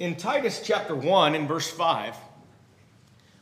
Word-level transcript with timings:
In 0.00 0.14
Titus 0.14 0.62
chapter 0.64 0.94
1 0.94 1.34
and 1.34 1.48
verse 1.48 1.68
5, 1.68 2.14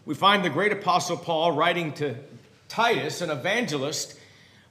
we 0.06 0.14
find 0.14 0.42
the 0.42 0.49
great 0.49 0.72
apostle 0.72 1.18
Paul 1.18 1.52
writing 1.52 1.92
to 1.94 2.17
Titus, 2.67 3.20
an 3.20 3.29
evangelist, 3.29 4.18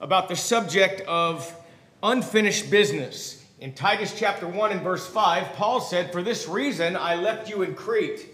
about 0.01 0.27
the 0.27 0.35
subject 0.35 1.01
of 1.01 1.55
unfinished 2.01 2.71
business. 2.71 3.45
In 3.59 3.71
Titus 3.75 4.17
chapter 4.17 4.47
1 4.47 4.71
and 4.71 4.81
verse 4.81 5.05
5, 5.05 5.53
Paul 5.53 5.79
said, 5.79 6.11
For 6.11 6.23
this 6.23 6.47
reason 6.47 6.95
I 6.95 7.13
left 7.13 7.51
you 7.51 7.61
in 7.61 7.75
Crete, 7.75 8.29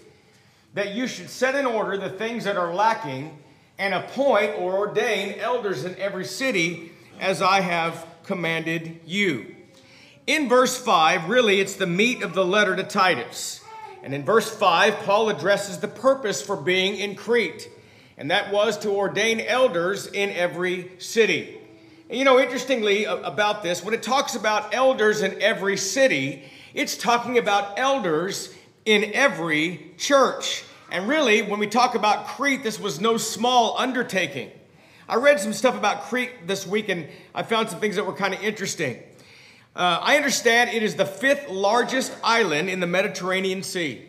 that 0.74 0.96
you 0.96 1.06
should 1.06 1.30
set 1.30 1.54
in 1.54 1.66
order 1.66 1.98
the 1.98 2.10
things 2.10 2.46
that 2.46 2.56
are 2.56 2.74
lacking, 2.74 3.38
and 3.78 3.94
appoint 3.94 4.58
or 4.60 4.78
ordain 4.78 5.38
elders 5.40 5.84
in 5.84 5.98
every 5.98 6.24
city, 6.24 6.94
as 7.20 7.42
I 7.42 7.60
have 7.60 8.06
commanded 8.24 9.02
you. 9.06 9.58
In 10.32 10.48
verse 10.48 10.78
5, 10.78 11.28
really, 11.28 11.60
it's 11.60 11.76
the 11.76 11.86
meat 11.86 12.24
of 12.24 12.34
the 12.34 12.46
letter 12.46 12.74
to 12.74 12.84
Titus. 12.84 13.60
And 14.02 14.14
in 14.14 14.24
verse 14.24 14.50
5, 14.50 15.00
Paul 15.00 15.28
addresses 15.28 15.80
the 15.80 15.90
purpose 15.90 16.42
for 16.42 16.56
being 16.56 16.96
in 16.96 17.16
Crete, 17.16 17.70
and 18.18 18.32
that 18.32 18.50
was 18.50 18.78
to 18.78 18.92
ordain 18.92 19.42
elders 19.42 20.08
in 20.08 20.30
every 20.30 20.94
city. 21.00 21.60
And 22.08 22.18
you 22.18 22.24
know, 22.24 22.40
interestingly 22.40 23.04
about 23.04 23.62
this, 23.62 23.84
when 23.84 23.94
it 23.94 24.04
talks 24.04 24.36
about 24.36 24.74
elders 24.74 25.22
in 25.22 25.42
every 25.42 25.76
city, 25.76 26.46
it's 26.74 26.96
talking 26.96 27.38
about 27.38 27.78
elders 27.78 28.56
in 28.86 29.12
every 29.14 29.92
church. 29.98 30.64
And 30.94 31.10
really, 31.10 31.42
when 31.42 31.60
we 31.60 31.68
talk 31.68 31.94
about 31.94 32.28
Crete, 32.28 32.64
this 32.64 32.80
was 32.80 33.02
no 33.02 33.18
small 33.18 33.78
undertaking. 33.78 34.50
I 35.10 35.16
read 35.16 35.42
some 35.42 35.52
stuff 35.52 35.76
about 35.76 36.04
Crete 36.04 36.48
this 36.48 36.66
week 36.66 36.88
and 36.88 37.10
I 37.36 37.44
found 37.44 37.70
some 37.70 37.82
things 37.82 37.98
that 37.98 38.06
were 38.06 38.14
kind 38.14 38.34
of 38.34 38.42
interesting. 38.42 39.04
Uh, 39.76 40.00
I 40.02 40.18
understand 40.18 40.70
it 40.72 40.84
is 40.84 40.96
the 40.96 41.06
fifth 41.06 41.50
largest 41.50 42.16
island 42.24 42.70
in 42.70 42.80
the 42.80 42.88
Mediterranean 42.88 43.64
Sea. 43.64 44.06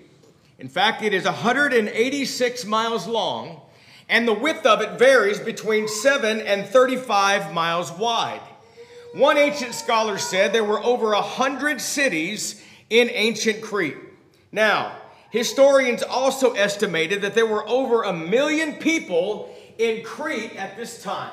In 0.58 0.68
fact, 0.68 1.02
it 1.02 1.14
is 1.14 1.24
186 1.24 2.64
miles 2.64 3.06
long 3.06 3.62
and 4.12 4.28
the 4.28 4.34
width 4.34 4.66
of 4.66 4.82
it 4.82 4.98
varies 4.98 5.40
between 5.40 5.88
7 5.88 6.40
and 6.40 6.66
35 6.66 7.54
miles 7.54 7.90
wide. 7.90 8.42
One 9.14 9.38
ancient 9.38 9.74
scholar 9.74 10.18
said 10.18 10.52
there 10.52 10.62
were 10.62 10.82
over 10.82 11.12
100 11.12 11.80
cities 11.80 12.62
in 12.90 13.08
ancient 13.10 13.62
Crete. 13.62 13.96
Now, 14.52 14.92
historians 15.30 16.02
also 16.02 16.52
estimated 16.52 17.22
that 17.22 17.34
there 17.34 17.46
were 17.46 17.66
over 17.66 18.02
a 18.02 18.12
million 18.12 18.74
people 18.74 19.54
in 19.78 20.04
Crete 20.04 20.56
at 20.56 20.76
this 20.76 21.02
time. 21.02 21.32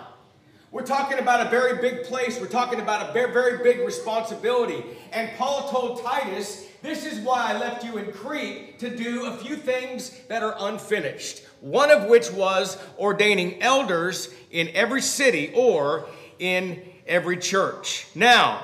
We're 0.72 0.86
talking 0.86 1.18
about 1.18 1.46
a 1.46 1.50
very 1.50 1.82
big 1.82 2.04
place. 2.04 2.40
We're 2.40 2.48
talking 2.48 2.80
about 2.80 3.10
a 3.10 3.14
very, 3.14 3.34
very 3.34 3.64
big 3.64 3.80
responsibility. 3.86 4.84
And 5.12 5.32
Paul 5.38 5.70
told 5.70 6.04
Titus, 6.04 6.68
This 6.82 7.06
is 7.06 7.20
why 7.20 7.52
I 7.52 7.58
left 7.58 7.84
you 7.84 7.98
in 7.98 8.12
Crete 8.12 8.78
to 8.80 8.96
do 8.96 9.26
a 9.26 9.38
few 9.38 9.56
things 9.56 10.12
that 10.28 10.44
are 10.44 10.56
unfinished 10.60 11.44
one 11.62 11.92
of 11.92 12.06
which 12.06 12.32
was 12.32 12.78
ordaining 12.98 13.62
elders 13.62 14.34
in 14.52 14.70
every 14.70 15.02
city 15.02 15.52
or 15.56 16.08
in 16.40 16.82
every 17.08 17.38
church. 17.38 18.08
Now, 18.16 18.64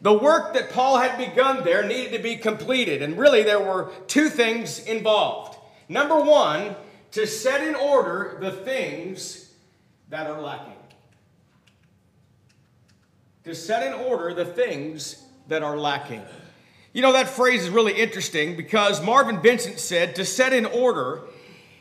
the 0.00 0.12
work 0.12 0.52
that 0.54 0.70
Paul 0.70 0.98
had 0.98 1.16
begun 1.16 1.64
there 1.64 1.86
needed 1.86 2.16
to 2.16 2.22
be 2.22 2.36
completed, 2.36 3.00
and 3.00 3.16
really 3.16 3.42
there 3.42 3.60
were 3.60 3.90
two 4.06 4.28
things 4.28 4.80
involved. 4.80 5.58
Number 5.88 6.20
one, 6.20 6.76
to 7.12 7.26
set 7.26 7.66
in 7.66 7.74
order 7.74 8.36
the 8.40 8.50
things 8.50 9.52
that 10.10 10.28
are 10.28 10.40
lacking. 10.40 10.73
To 13.44 13.54
set 13.54 13.86
in 13.86 13.92
order 13.92 14.32
the 14.32 14.46
things 14.46 15.22
that 15.48 15.62
are 15.62 15.76
lacking. 15.76 16.22
You 16.94 17.02
know, 17.02 17.12
that 17.12 17.28
phrase 17.28 17.64
is 17.64 17.68
really 17.68 17.92
interesting 17.92 18.56
because 18.56 19.02
Marvin 19.02 19.42
Vincent 19.42 19.78
said 19.78 20.14
to 20.16 20.24
set 20.24 20.54
in 20.54 20.64
order 20.64 21.22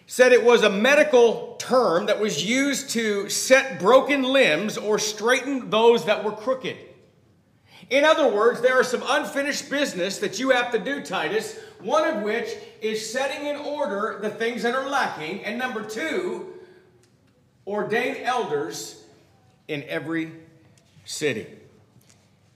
said 0.05 0.33
it 0.33 0.43
was 0.43 0.63
a 0.63 0.69
medical 0.69 1.55
term 1.59 2.07
that 2.07 2.19
was 2.19 2.43
used 2.43 2.89
to 2.89 3.29
set 3.29 3.79
broken 3.79 4.23
limbs 4.23 4.77
or 4.77 4.99
straighten 4.99 5.69
those 5.69 6.03
that 6.03 6.25
were 6.25 6.33
crooked. 6.33 6.75
In 7.89 8.03
other 8.03 8.27
words, 8.27 8.59
there 8.59 8.77
are 8.77 8.83
some 8.83 9.03
unfinished 9.07 9.69
business 9.69 10.17
that 10.17 10.39
you 10.39 10.49
have 10.49 10.71
to 10.71 10.79
do, 10.79 11.01
Titus, 11.01 11.57
one 11.79 12.03
of 12.03 12.23
which 12.23 12.49
is 12.81 13.09
setting 13.09 13.47
in 13.47 13.55
order 13.55 14.19
the 14.21 14.29
things 14.29 14.63
that 14.63 14.75
are 14.75 14.89
lacking, 14.89 15.45
and 15.45 15.57
number 15.57 15.81
two, 15.81 16.55
ordain 17.65 18.17
elders 18.23 19.05
in 19.69 19.83
every 19.83 20.42
city. 21.05 21.47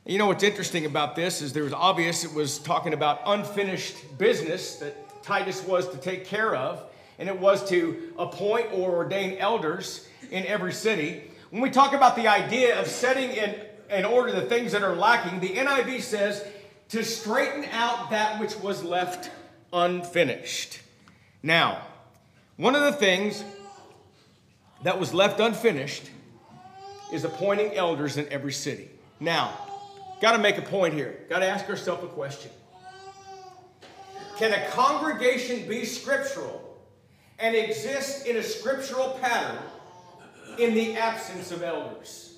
You 0.06 0.18
know 0.18 0.28
what's 0.28 0.44
interesting 0.44 0.86
about 0.86 1.16
this 1.16 1.42
is 1.42 1.52
there 1.52 1.64
was 1.64 1.74
obvious 1.74 2.24
it 2.24 2.34
was 2.34 2.60
talking 2.60 2.94
about 2.94 3.22
unfinished 3.26 4.18
business 4.18 4.78
that 4.78 5.24
Titus 5.24 5.62
was 5.66 5.90
to 5.90 5.98
take 5.98 6.26
care 6.26 6.56
of 6.56 6.82
and 7.20 7.28
it 7.28 7.38
was 7.38 7.68
to 7.70 8.14
appoint 8.18 8.68
or 8.72 8.92
ordain 8.92 9.38
elders 9.38 10.08
in 10.32 10.46
every 10.46 10.72
city. 10.72 11.24
When 11.50 11.62
we 11.62 11.70
talk 11.70 11.94
about 11.94 12.16
the 12.16 12.28
idea 12.28 12.80
of 12.80 12.88
setting 12.88 13.32
in, 13.32 13.56
in 13.90 14.06
order 14.06 14.32
the 14.32 14.44
things 14.44 14.72
that 14.72 14.84
are 14.84 14.96
lacking, 14.96 15.40
the 15.40 15.50
NIV 15.50 16.02
says 16.02 16.46
to 16.90 17.04
straighten 17.04 17.66
out 17.72 18.12
that 18.12 18.40
which 18.40 18.56
was 18.58 18.84
left 18.84 19.30
unfinished. 19.74 20.80
Now, 21.44 21.82
one 22.56 22.76
of 22.76 22.82
the 22.82 22.94
things 22.94 23.44
that 24.84 25.00
was 25.00 25.14
left 25.14 25.40
unfinished 25.40 26.10
is 27.12 27.24
appointing 27.24 27.76
elders 27.76 28.18
in 28.18 28.28
every 28.30 28.52
city. 28.52 28.90
Now, 29.20 29.54
got 30.22 30.34
to 30.34 30.38
make 30.38 30.58
a 30.58 30.62
point 30.62 30.94
here. 30.94 31.20
Got 31.30 31.40
to 31.40 31.48
ask 31.48 31.70
ourselves 31.70 32.04
a 32.04 32.08
question. 32.08 32.52
Can 34.38 34.54
a 34.54 34.68
congregation 34.70 35.68
be 35.68 35.84
scriptural 35.86 36.78
and 37.40 37.56
exist 37.56 38.28
in 38.28 38.38
a 38.38 38.44
scriptural 38.44 39.18
pattern 39.22 39.58
in 40.60 40.74
the 40.74 40.96
absence 40.96 41.52
of 41.52 41.64
elders? 41.64 42.38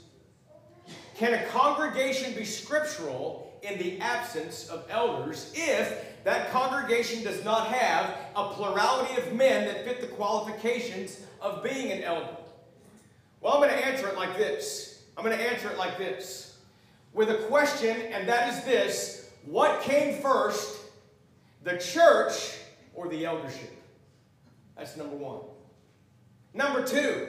Can 1.15 1.33
a 1.33 1.45
congregation 1.47 2.33
be 2.33 2.45
scriptural 2.45 3.59
in 3.61 3.77
the 3.77 3.99
absence 3.99 4.69
of 4.69 4.85
elders 4.89 5.51
if 5.53 6.23
that 6.23 6.51
congregation 6.51 7.23
does 7.23 7.43
not 7.43 7.67
have 7.67 8.15
a 8.35 8.53
plurality 8.53 9.19
of 9.21 9.33
men 9.33 9.65
that 9.65 9.83
fit 9.83 9.99
the 9.99 10.07
qualifications 10.07 11.19
of 11.41 11.61
being 11.63 11.91
an 11.91 12.03
elder? 12.03 12.37
Well, 13.41 13.53
I'm 13.53 13.59
going 13.59 13.71
to 13.71 13.85
answer 13.85 14.07
it 14.07 14.15
like 14.15 14.37
this. 14.37 15.03
I'm 15.17 15.23
going 15.23 15.37
to 15.37 15.43
answer 15.43 15.69
it 15.69 15.77
like 15.77 15.97
this 15.97 16.57
with 17.13 17.29
a 17.29 17.35
question, 17.47 17.95
and 18.11 18.27
that 18.27 18.53
is 18.53 18.63
this 18.63 19.29
What 19.45 19.81
came 19.81 20.21
first, 20.21 20.79
the 21.63 21.77
church 21.77 22.57
or 22.93 23.07
the 23.07 23.25
eldership? 23.25 23.75
That's 24.77 24.95
number 24.97 25.15
one. 25.15 25.41
Number 26.53 26.85
two, 26.85 27.27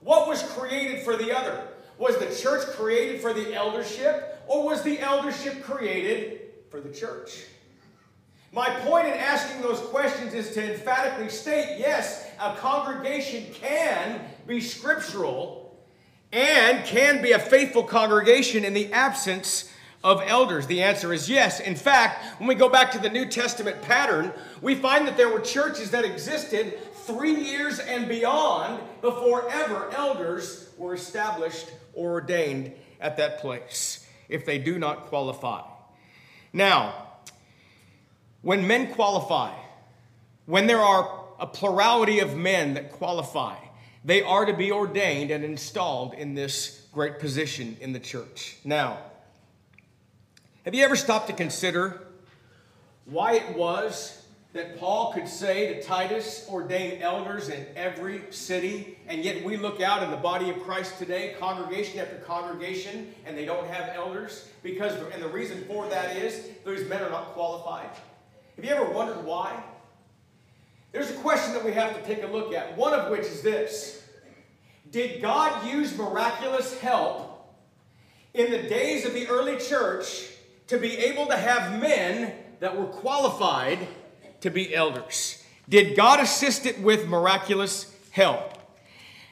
what 0.00 0.28
was 0.28 0.42
created 0.42 1.02
for 1.02 1.16
the 1.16 1.36
other? 1.36 1.68
Was 1.98 2.16
the 2.16 2.34
church 2.34 2.66
created 2.68 3.20
for 3.20 3.32
the 3.32 3.54
eldership, 3.54 4.42
or 4.46 4.64
was 4.64 4.82
the 4.82 4.98
eldership 4.98 5.62
created 5.62 6.40
for 6.70 6.80
the 6.80 6.90
church? 6.90 7.44
My 8.52 8.68
point 8.80 9.06
in 9.06 9.12
asking 9.12 9.62
those 9.62 9.78
questions 9.78 10.34
is 10.34 10.52
to 10.54 10.72
emphatically 10.74 11.28
state 11.28 11.76
yes, 11.78 12.26
a 12.40 12.54
congregation 12.56 13.46
can 13.52 14.20
be 14.50 14.60
scriptural 14.60 15.78
and 16.32 16.84
can 16.84 17.22
be 17.22 17.30
a 17.32 17.38
faithful 17.38 17.84
congregation 17.84 18.64
in 18.64 18.74
the 18.74 18.92
absence 18.92 19.72
of 20.02 20.20
elders? 20.26 20.66
The 20.66 20.82
answer 20.82 21.12
is 21.12 21.30
yes. 21.30 21.60
In 21.60 21.76
fact, 21.76 22.40
when 22.40 22.48
we 22.48 22.56
go 22.56 22.68
back 22.68 22.90
to 22.92 22.98
the 22.98 23.08
New 23.08 23.26
Testament 23.26 23.80
pattern, 23.80 24.32
we 24.60 24.74
find 24.74 25.06
that 25.06 25.16
there 25.16 25.28
were 25.28 25.38
churches 25.40 25.92
that 25.92 26.04
existed 26.04 26.78
three 26.94 27.34
years 27.34 27.78
and 27.78 28.08
beyond 28.08 28.82
before 29.00 29.48
ever 29.50 29.88
elders 29.92 30.68
were 30.76 30.94
established 30.94 31.70
or 31.94 32.10
ordained 32.10 32.72
at 33.00 33.16
that 33.18 33.38
place 33.38 34.04
if 34.28 34.44
they 34.44 34.58
do 34.58 34.80
not 34.80 35.06
qualify. 35.06 35.62
Now, 36.52 37.06
when 38.42 38.66
men 38.66 38.92
qualify, 38.94 39.54
when 40.46 40.66
there 40.66 40.80
are 40.80 41.24
a 41.38 41.46
plurality 41.46 42.18
of 42.18 42.36
men 42.36 42.74
that 42.74 42.90
qualify, 42.90 43.56
they 44.04 44.22
are 44.22 44.44
to 44.44 44.54
be 44.54 44.72
ordained 44.72 45.30
and 45.30 45.44
installed 45.44 46.14
in 46.14 46.34
this 46.34 46.86
great 46.92 47.18
position 47.18 47.76
in 47.80 47.92
the 47.92 48.00
church. 48.00 48.56
Now, 48.64 48.98
have 50.64 50.74
you 50.74 50.84
ever 50.84 50.96
stopped 50.96 51.28
to 51.28 51.32
consider 51.32 52.02
why 53.04 53.34
it 53.34 53.56
was 53.56 54.16
that 54.52 54.78
Paul 54.78 55.12
could 55.12 55.28
say 55.28 55.74
to 55.74 55.82
Titus, 55.82 56.46
ordain 56.50 57.00
elders 57.00 57.48
in 57.48 57.64
every 57.76 58.22
city, 58.30 58.98
and 59.06 59.24
yet 59.24 59.44
we 59.44 59.56
look 59.56 59.80
out 59.80 60.02
in 60.02 60.10
the 60.10 60.16
body 60.16 60.50
of 60.50 60.60
Christ 60.62 60.98
today, 60.98 61.36
congregation 61.38 62.00
after 62.00 62.16
congregation, 62.16 63.14
and 63.24 63.38
they 63.38 63.44
don't 63.44 63.66
have 63.68 63.94
elders? 63.94 64.48
Because, 64.62 64.92
and 65.12 65.22
the 65.22 65.28
reason 65.28 65.64
for 65.66 65.88
that 65.88 66.16
is 66.16 66.48
those 66.64 66.88
men 66.88 67.00
are 67.02 67.10
not 67.10 67.26
qualified. 67.26 67.90
Have 68.56 68.64
you 68.64 68.70
ever 68.72 68.90
wondered 68.90 69.24
why? 69.24 69.62
There's 70.92 71.10
a 71.10 71.14
question 71.14 71.54
that 71.54 71.64
we 71.64 71.72
have 71.72 71.96
to 71.96 72.02
take 72.02 72.24
a 72.24 72.26
look 72.26 72.52
at, 72.52 72.76
one 72.76 72.92
of 72.92 73.10
which 73.10 73.22
is 73.22 73.42
this 73.42 74.02
Did 74.90 75.22
God 75.22 75.66
use 75.66 75.96
miraculous 75.96 76.78
help 76.80 77.54
in 78.34 78.50
the 78.50 78.62
days 78.62 79.04
of 79.04 79.14
the 79.14 79.28
early 79.28 79.56
church 79.56 80.28
to 80.66 80.78
be 80.78 80.96
able 80.98 81.26
to 81.26 81.36
have 81.36 81.80
men 81.80 82.32
that 82.60 82.76
were 82.76 82.86
qualified 82.86 83.86
to 84.40 84.50
be 84.50 84.74
elders? 84.74 85.42
Did 85.68 85.96
God 85.96 86.18
assist 86.18 86.66
it 86.66 86.80
with 86.80 87.08
miraculous 87.08 87.94
help? 88.10 88.58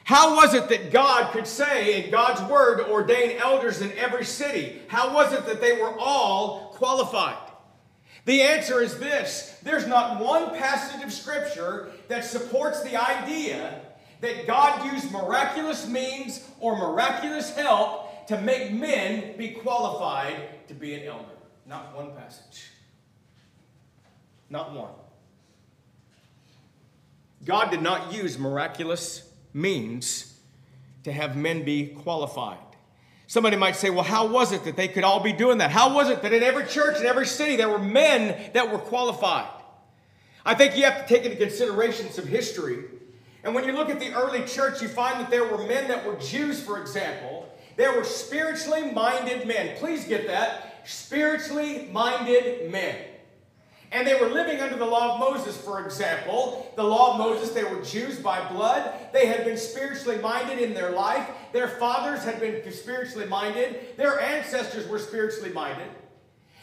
How 0.04 0.36
was 0.36 0.54
it 0.54 0.68
that 0.68 0.90
God 0.90 1.32
could 1.32 1.46
say 1.46 2.02
in 2.02 2.10
God's 2.10 2.40
word 2.50 2.80
ordain 2.88 3.36
elders 3.38 3.82
in 3.82 3.92
every 3.98 4.24
city? 4.24 4.80
How 4.88 5.12
was 5.12 5.32
it 5.32 5.44
that 5.46 5.60
they 5.60 5.72
were 5.72 5.94
all 5.98 6.72
qualified? 6.76 7.47
The 8.28 8.42
answer 8.42 8.82
is 8.82 8.98
this 8.98 9.58
there's 9.62 9.86
not 9.86 10.22
one 10.22 10.50
passage 10.50 11.02
of 11.02 11.10
Scripture 11.14 11.88
that 12.08 12.26
supports 12.26 12.82
the 12.82 12.94
idea 12.94 13.80
that 14.20 14.46
God 14.46 14.92
used 14.92 15.10
miraculous 15.10 15.88
means 15.88 16.46
or 16.60 16.76
miraculous 16.76 17.56
help 17.56 18.26
to 18.26 18.38
make 18.42 18.70
men 18.70 19.34
be 19.38 19.52
qualified 19.52 20.68
to 20.68 20.74
be 20.74 20.92
an 20.92 21.04
elder. 21.04 21.24
Not 21.64 21.96
one 21.96 22.14
passage. 22.16 22.66
Not 24.50 24.74
one. 24.74 24.92
God 27.46 27.70
did 27.70 27.80
not 27.80 28.12
use 28.12 28.38
miraculous 28.38 29.26
means 29.54 30.38
to 31.04 31.12
have 31.12 31.34
men 31.34 31.64
be 31.64 31.86
qualified. 31.86 32.58
Somebody 33.28 33.58
might 33.58 33.76
say, 33.76 33.90
well, 33.90 34.04
how 34.04 34.26
was 34.26 34.52
it 34.52 34.64
that 34.64 34.74
they 34.74 34.88
could 34.88 35.04
all 35.04 35.20
be 35.20 35.34
doing 35.34 35.58
that? 35.58 35.70
How 35.70 35.94
was 35.94 36.08
it 36.08 36.22
that 36.22 36.32
in 36.32 36.42
every 36.42 36.64
church, 36.64 36.98
in 36.98 37.04
every 37.04 37.26
city, 37.26 37.56
there 37.56 37.68
were 37.68 37.78
men 37.78 38.50
that 38.54 38.72
were 38.72 38.78
qualified? 38.78 39.50
I 40.46 40.54
think 40.54 40.78
you 40.78 40.84
have 40.84 41.06
to 41.06 41.14
take 41.14 41.26
into 41.26 41.36
consideration 41.36 42.10
some 42.10 42.26
history. 42.26 42.84
And 43.44 43.54
when 43.54 43.64
you 43.64 43.72
look 43.72 43.90
at 43.90 44.00
the 44.00 44.14
early 44.14 44.46
church, 44.46 44.80
you 44.80 44.88
find 44.88 45.20
that 45.20 45.28
there 45.28 45.44
were 45.44 45.58
men 45.58 45.88
that 45.88 46.06
were 46.06 46.16
Jews, 46.16 46.62
for 46.62 46.80
example. 46.80 47.46
There 47.76 47.92
were 47.94 48.04
spiritually 48.04 48.90
minded 48.92 49.46
men. 49.46 49.76
Please 49.76 50.06
get 50.06 50.26
that. 50.28 50.88
Spiritually 50.88 51.86
minded 51.92 52.72
men. 52.72 52.96
And 53.90 54.06
they 54.06 54.20
were 54.20 54.28
living 54.28 54.60
under 54.60 54.76
the 54.76 54.84
law 54.84 55.14
of 55.14 55.20
Moses, 55.20 55.56
for 55.56 55.84
example. 55.84 56.72
The 56.76 56.84
law 56.84 57.12
of 57.12 57.18
Moses, 57.18 57.50
they 57.50 57.64
were 57.64 57.82
Jews 57.82 58.18
by 58.18 58.46
blood. 58.50 58.92
They 59.12 59.26
had 59.26 59.44
been 59.44 59.56
spiritually 59.56 60.18
minded 60.18 60.58
in 60.58 60.74
their 60.74 60.90
life. 60.90 61.26
Their 61.52 61.68
fathers 61.68 62.22
had 62.22 62.38
been 62.38 62.70
spiritually 62.70 63.26
minded. 63.26 63.96
Their 63.96 64.20
ancestors 64.20 64.86
were 64.88 64.98
spiritually 64.98 65.52
minded. 65.52 65.88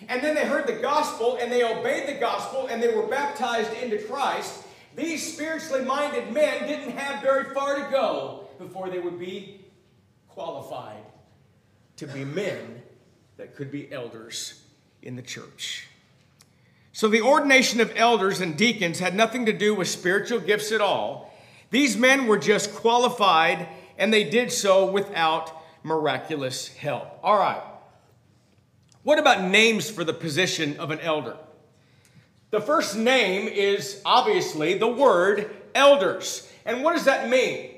And 0.08 0.22
then 0.22 0.36
they 0.36 0.46
heard 0.46 0.68
the 0.68 0.74
gospel 0.74 1.38
and 1.42 1.52
they 1.52 1.64
obeyed 1.64 2.08
the 2.08 2.20
gospel 2.20 2.68
and 2.68 2.82
they 2.82 2.94
were 2.94 3.08
baptized 3.08 3.74
into 3.74 3.98
Christ. 3.98 4.64
These 4.96 5.34
spiritually 5.34 5.84
minded 5.84 6.32
men 6.32 6.68
didn't 6.68 6.96
have 6.98 7.24
very 7.24 7.54
far 7.54 7.76
to 7.76 7.92
go 7.92 8.48
before 8.60 8.90
they 8.90 9.00
would 9.00 9.20
be 9.20 9.62
qualified 10.28 11.04
to 11.98 12.08
be 12.08 12.26
men 12.26 12.82
that 13.38 13.56
could 13.56 13.72
be 13.72 13.92
elders 13.92 14.62
in 15.02 15.16
the 15.16 15.22
church. 15.22 15.88
So 16.96 17.10
the 17.10 17.24
ordination 17.24 17.82
of 17.82 17.92
elders 17.98 18.40
and 18.40 18.56
deacons 18.56 19.00
had 19.00 19.14
nothing 19.14 19.48
to 19.48 19.52
do 19.52 19.76
with 19.76 19.90
spiritual 19.90 20.40
gifts 20.40 20.72
at 20.72 20.80
all. 20.80 21.30
These 21.70 21.98
men 21.98 22.26
were 22.26 22.38
just 22.38 22.74
qualified, 22.74 23.68
and 23.98 24.14
they 24.14 24.24
did 24.24 24.50
so 24.50 24.90
without 24.90 25.52
miraculous 25.84 26.70
help. 26.70 27.20
All 27.22 27.38
right. 27.38 27.62
What 29.04 29.20
about 29.20 29.44
names 29.44 29.90
for 29.90 30.06
the 30.06 30.14
position 30.14 30.80
of 30.80 30.90
an 30.90 31.02
elder? 31.02 31.36
The 32.52 32.62
first 32.62 32.96
name 32.96 33.50
is 33.50 34.02
obviously 34.06 34.78
the 34.78 34.88
word 34.88 35.54
elders. 35.76 36.50
And 36.66 36.82
what 36.82 36.94
does 36.94 37.04
that 37.04 37.28
mean? 37.28 37.72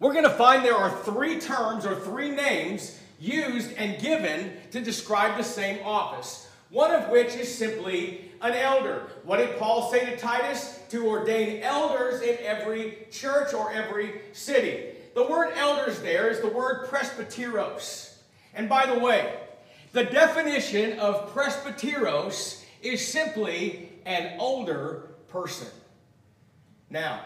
We're 0.00 0.12
going 0.12 0.24
to 0.24 0.28
find 0.28 0.62
there 0.62 0.76
are 0.76 1.02
three 1.02 1.40
terms 1.40 1.86
or 1.86 1.98
three 1.98 2.30
names 2.30 3.00
used 3.18 3.72
and 3.78 3.98
given 4.02 4.52
to 4.72 4.82
describe 4.82 5.38
the 5.38 5.44
same 5.44 5.78
office 5.82 6.48
one 6.70 6.92
of 6.92 7.08
which 7.10 7.34
is 7.34 7.52
simply 7.52 8.29
an 8.40 8.54
elder. 8.54 9.06
What 9.24 9.38
did 9.38 9.58
Paul 9.58 9.90
say 9.90 10.06
to 10.06 10.16
Titus? 10.16 10.80
To 10.90 11.06
ordain 11.06 11.62
elders 11.62 12.22
in 12.22 12.38
every 12.42 13.06
church 13.10 13.52
or 13.54 13.72
every 13.72 14.20
city. 14.32 14.96
The 15.14 15.26
word 15.26 15.52
elders 15.56 16.00
there 16.00 16.30
is 16.30 16.40
the 16.40 16.48
word 16.48 16.86
presbyteros. 16.88 18.14
And 18.54 18.68
by 18.68 18.86
the 18.86 18.98
way, 18.98 19.38
the 19.92 20.04
definition 20.04 20.98
of 20.98 21.32
presbyteros 21.34 22.62
is 22.82 23.06
simply 23.06 23.90
an 24.06 24.38
older 24.38 25.10
person. 25.28 25.68
Now, 26.88 27.20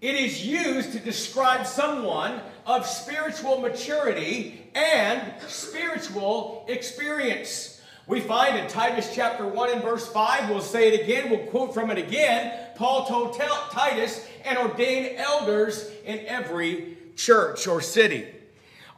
it 0.00 0.14
is 0.14 0.46
used 0.46 0.92
to 0.92 0.98
describe 0.98 1.66
someone 1.66 2.40
of 2.64 2.86
spiritual 2.86 3.60
maturity 3.60 4.66
and 4.74 5.20
spiritual 5.46 6.64
experience. 6.68 7.79
We 8.10 8.20
find 8.20 8.58
in 8.58 8.66
Titus 8.66 9.14
chapter 9.14 9.46
1 9.46 9.70
and 9.70 9.82
verse 9.82 10.04
5, 10.08 10.50
we'll 10.50 10.60
say 10.60 10.92
it 10.92 11.00
again, 11.00 11.30
we'll 11.30 11.46
quote 11.46 11.72
from 11.72 11.92
it 11.92 11.98
again. 11.98 12.52
Paul 12.74 13.06
told 13.06 13.38
Titus 13.38 14.26
and 14.44 14.58
ordained 14.58 15.16
elders 15.16 15.88
in 16.04 16.18
every 16.26 16.96
church 17.14 17.68
or 17.68 17.80
city. 17.80 18.26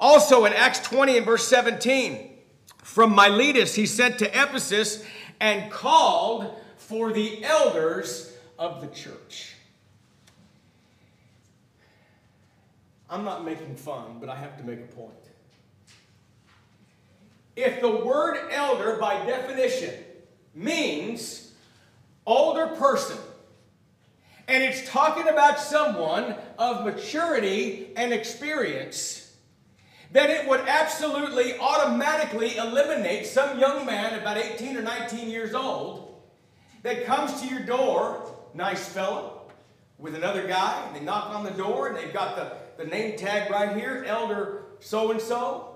Also 0.01 0.47
in 0.47 0.55
Acts 0.55 0.81
20 0.81 1.19
and 1.19 1.27
verse 1.27 1.47
17, 1.47 2.39
from 2.83 3.15
Miletus 3.15 3.75
he 3.75 3.85
sent 3.85 4.19
to 4.21 4.29
Ephesus 4.29 5.05
and 5.41 5.71
called 5.71 6.59
for 6.79 7.13
the 7.13 7.45
elders 7.45 8.35
of 8.59 8.81
the 8.81 8.87
church. 8.87 9.57
I'm 13.11 13.27
not 13.27 13.45
making 13.45 13.77
fun, 13.77 14.17
but 14.21 14.31
I 14.31 14.37
have 14.37 14.57
to 14.57 14.65
make 14.65 14.79
a 14.79 14.95
point. 14.95 15.22
If 17.57 17.81
the 17.81 17.91
word 17.91 18.39
elder, 18.51 18.97
by 18.97 19.25
definition, 19.27 19.95
means 20.55 21.53
older 22.27 22.69
person, 22.69 23.19
and 24.49 24.63
it's 24.63 24.89
talking 24.89 25.29
about 25.29 25.59
someone 25.59 26.35
of 26.59 26.85
maturity 26.85 27.91
and 27.97 28.13
experience, 28.13 29.35
then 30.13 30.31
it 30.31 30.47
would 30.49 30.61
absolutely 30.61 31.59
automatically 31.59 32.57
eliminate 32.57 33.27
some 33.27 33.59
young 33.59 33.87
man 33.87 34.19
about 34.19 34.37
18 34.37 34.77
or 34.77 34.83
19 34.83 35.31
years 35.31 35.55
old 35.55 36.23
that 36.83 37.07
comes 37.07 37.41
to 37.41 37.47
your 37.47 37.65
door, 37.65 38.31
nice 38.55 38.87
fellow, 38.89 39.43
with 39.99 40.15
another 40.15 40.47
guy, 40.47 40.85
and 40.87 40.97
they 40.97 41.01
knock 41.01 41.35
on 41.35 41.45
the 41.45 41.51
door 41.53 41.89
and 41.89 41.97
they've 41.97 42.13
got 42.13 42.37
the, 42.37 42.83
the 42.83 42.91
name 42.91 43.17
tag 43.17 43.51
right 43.51 43.77
here, 43.77 44.05
elder 44.07 44.65
so 44.81 45.13
and 45.13 45.21
so. 45.21 45.72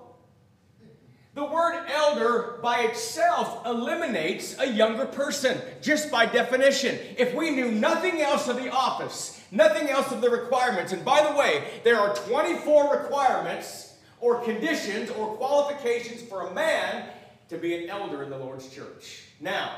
The 1.36 1.44
word 1.44 1.84
elder 1.94 2.58
by 2.62 2.80
itself 2.84 3.66
eliminates 3.66 4.58
a 4.58 4.66
younger 4.66 5.04
person, 5.04 5.60
just 5.82 6.10
by 6.10 6.24
definition. 6.24 6.98
If 7.18 7.34
we 7.34 7.50
knew 7.50 7.70
nothing 7.70 8.22
else 8.22 8.48
of 8.48 8.56
the 8.56 8.72
office, 8.72 9.38
nothing 9.50 9.90
else 9.90 10.10
of 10.12 10.22
the 10.22 10.30
requirements, 10.30 10.94
and 10.94 11.04
by 11.04 11.22
the 11.30 11.38
way, 11.38 11.82
there 11.84 12.00
are 12.00 12.16
24 12.16 12.90
requirements 12.90 13.98
or 14.18 14.40
conditions 14.44 15.10
or 15.10 15.36
qualifications 15.36 16.22
for 16.22 16.46
a 16.46 16.54
man 16.54 17.06
to 17.50 17.58
be 17.58 17.74
an 17.74 17.90
elder 17.90 18.22
in 18.22 18.30
the 18.30 18.38
Lord's 18.38 18.74
church. 18.74 19.24
Now, 19.38 19.76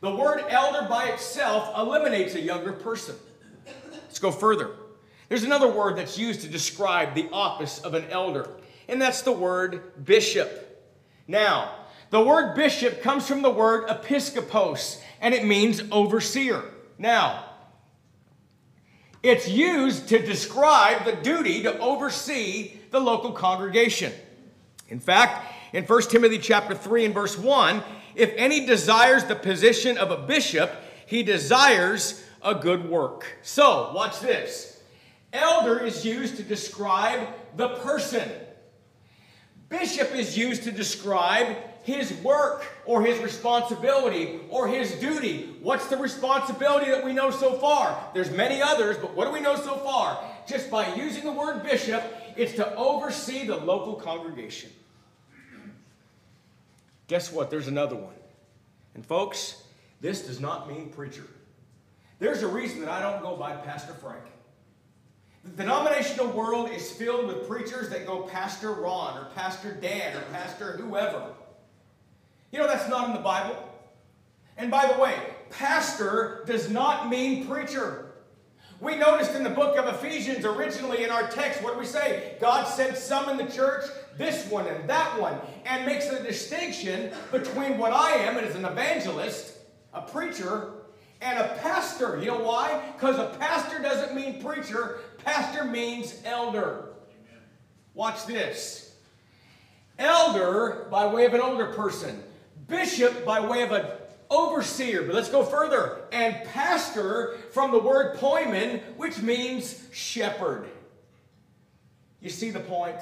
the 0.00 0.12
word 0.12 0.44
elder 0.48 0.88
by 0.88 1.10
itself 1.10 1.72
eliminates 1.78 2.34
a 2.34 2.40
younger 2.40 2.72
person. 2.72 3.14
Let's 3.92 4.18
go 4.18 4.32
further. 4.32 4.72
There's 5.28 5.44
another 5.44 5.70
word 5.70 5.96
that's 5.98 6.18
used 6.18 6.40
to 6.40 6.48
describe 6.48 7.14
the 7.14 7.28
office 7.30 7.78
of 7.78 7.94
an 7.94 8.06
elder, 8.10 8.50
and 8.88 9.00
that's 9.00 9.22
the 9.22 9.30
word 9.30 10.04
bishop. 10.04 10.66
Now, 11.30 11.76
the 12.10 12.20
word 12.20 12.56
bishop 12.56 13.02
comes 13.02 13.28
from 13.28 13.42
the 13.42 13.50
word 13.50 13.86
episkopos, 13.86 15.00
and 15.20 15.32
it 15.32 15.44
means 15.44 15.80
overseer. 15.92 16.64
Now, 16.98 17.44
it's 19.22 19.48
used 19.48 20.08
to 20.08 20.18
describe 20.18 21.04
the 21.04 21.12
duty 21.12 21.62
to 21.62 21.78
oversee 21.78 22.72
the 22.90 22.98
local 22.98 23.30
congregation. 23.30 24.12
In 24.88 24.98
fact, 24.98 25.46
in 25.72 25.84
1 25.84 26.02
Timothy 26.08 26.38
chapter 26.38 26.74
3 26.74 27.04
and 27.04 27.14
verse 27.14 27.38
1, 27.38 27.80
if 28.16 28.32
any 28.36 28.66
desires 28.66 29.22
the 29.24 29.36
position 29.36 29.98
of 29.98 30.10
a 30.10 30.16
bishop, 30.16 30.72
he 31.06 31.22
desires 31.22 32.24
a 32.42 32.56
good 32.56 32.90
work. 32.90 33.24
So, 33.42 33.92
watch 33.94 34.18
this. 34.18 34.82
Elder 35.32 35.78
is 35.78 36.04
used 36.04 36.38
to 36.38 36.42
describe 36.42 37.28
the 37.54 37.68
person 37.68 38.28
Bishop 39.70 40.14
is 40.14 40.36
used 40.36 40.64
to 40.64 40.72
describe 40.72 41.56
his 41.84 42.12
work 42.22 42.66
or 42.84 43.02
his 43.02 43.18
responsibility 43.20 44.40
or 44.50 44.68
his 44.68 44.92
duty. 44.96 45.56
What's 45.62 45.86
the 45.86 45.96
responsibility 45.96 46.90
that 46.90 47.04
we 47.04 47.12
know 47.12 47.30
so 47.30 47.54
far? 47.54 47.98
There's 48.12 48.30
many 48.30 48.60
others, 48.60 48.98
but 48.98 49.14
what 49.14 49.26
do 49.26 49.30
we 49.30 49.40
know 49.40 49.56
so 49.56 49.76
far? 49.76 50.22
Just 50.46 50.70
by 50.70 50.94
using 50.94 51.24
the 51.24 51.32
word 51.32 51.62
bishop, 51.62 52.02
it's 52.36 52.52
to 52.54 52.74
oversee 52.74 53.46
the 53.46 53.56
local 53.56 53.94
congregation. 53.94 54.70
Guess 57.06 57.32
what? 57.32 57.48
There's 57.48 57.68
another 57.68 57.96
one. 57.96 58.14
And 58.94 59.06
folks, 59.06 59.62
this 60.00 60.26
does 60.26 60.40
not 60.40 60.68
mean 60.68 60.90
preacher. 60.90 61.26
There's 62.18 62.42
a 62.42 62.48
reason 62.48 62.80
that 62.80 62.90
I 62.90 63.00
don't 63.00 63.22
go 63.22 63.36
by 63.36 63.54
Pastor 63.54 63.94
Frank. 63.94 64.22
The 65.44 65.62
denominational 65.62 66.28
world 66.28 66.70
is 66.70 66.90
filled 66.90 67.26
with 67.26 67.48
preachers 67.48 67.88
that 67.90 68.06
go 68.06 68.22
Pastor 68.22 68.72
Ron 68.72 69.16
or 69.18 69.26
Pastor 69.34 69.72
Dan 69.72 70.16
or 70.16 70.20
Pastor 70.32 70.72
whoever. 70.72 71.32
You 72.52 72.58
know, 72.58 72.66
that's 72.66 72.88
not 72.88 73.08
in 73.08 73.14
the 73.14 73.22
Bible. 73.22 73.56
And 74.56 74.70
by 74.70 74.86
the 74.92 75.00
way, 75.00 75.16
pastor 75.48 76.44
does 76.46 76.68
not 76.68 77.08
mean 77.08 77.46
preacher. 77.46 78.12
We 78.80 78.96
noticed 78.96 79.34
in 79.34 79.44
the 79.44 79.50
book 79.50 79.78
of 79.78 79.86
Ephesians, 79.86 80.44
originally 80.44 81.04
in 81.04 81.10
our 81.10 81.28
text, 81.28 81.62
what 81.62 81.78
we 81.78 81.84
say? 81.84 82.36
God 82.40 82.64
sent 82.64 82.96
some 82.96 83.28
in 83.28 83.36
the 83.36 83.50
church, 83.52 83.84
this 84.16 84.50
one 84.50 84.66
and 84.66 84.88
that 84.88 85.20
one, 85.20 85.38
and 85.66 85.86
makes 85.86 86.08
a 86.08 86.22
distinction 86.22 87.12
between 87.30 87.78
what 87.78 87.92
I 87.92 88.12
am 88.12 88.38
as 88.38 88.54
an 88.54 88.64
evangelist, 88.64 89.54
a 89.92 90.02
preacher, 90.02 90.72
and 91.20 91.38
a 91.38 91.58
pastor. 91.62 92.18
You 92.18 92.28
know 92.28 92.40
why? 92.40 92.92
Because 92.96 93.18
a 93.18 93.36
pastor 93.38 93.80
doesn't 93.80 94.14
mean 94.14 94.42
preacher, 94.42 95.00
pastor 95.24 95.64
means 95.64 96.14
elder. 96.24 96.90
Watch 97.94 98.26
this. 98.26 98.94
Elder 99.98 100.86
by 100.90 101.06
way 101.06 101.26
of 101.26 101.34
an 101.34 101.40
older 101.40 101.72
person, 101.74 102.22
bishop 102.66 103.24
by 103.24 103.40
way 103.40 103.62
of 103.62 103.72
an 103.72 103.86
overseer. 104.30 105.02
But 105.02 105.14
let's 105.14 105.28
go 105.28 105.44
further. 105.44 106.02
And 106.12 106.42
pastor 106.44 107.36
from 107.52 107.72
the 107.72 107.78
word 107.78 108.16
poimen, 108.16 108.80
which 108.96 109.18
means 109.18 109.82
shepherd. 109.92 110.68
You 112.20 112.30
see 112.30 112.50
the 112.50 112.60
point? 112.60 112.96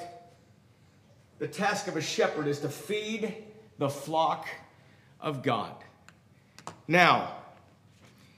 The 1.38 1.48
task 1.48 1.86
of 1.86 1.96
a 1.96 2.00
shepherd 2.00 2.48
is 2.48 2.60
to 2.60 2.68
feed 2.68 3.34
the 3.78 3.88
flock 3.88 4.48
of 5.20 5.42
God. 5.42 5.72
Now, 6.88 7.34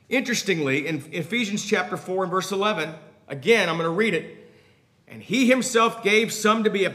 interestingly, 0.09 0.87
in 0.87 1.03
Ephesians 1.13 1.65
chapter 1.65 1.97
4 1.97 2.25
and 2.25 2.31
verse 2.31 2.53
11, 2.53 2.95
again, 3.31 3.69
I'm 3.69 3.77
going 3.77 3.89
to 3.89 3.97
read 3.97 4.15
it. 4.15 4.37
And 5.09 5.23
he 5.23 5.49
himself 5.49 6.03
gave 6.03 6.33
some 6.33 6.65
to 6.65 6.71
be 6.71 6.87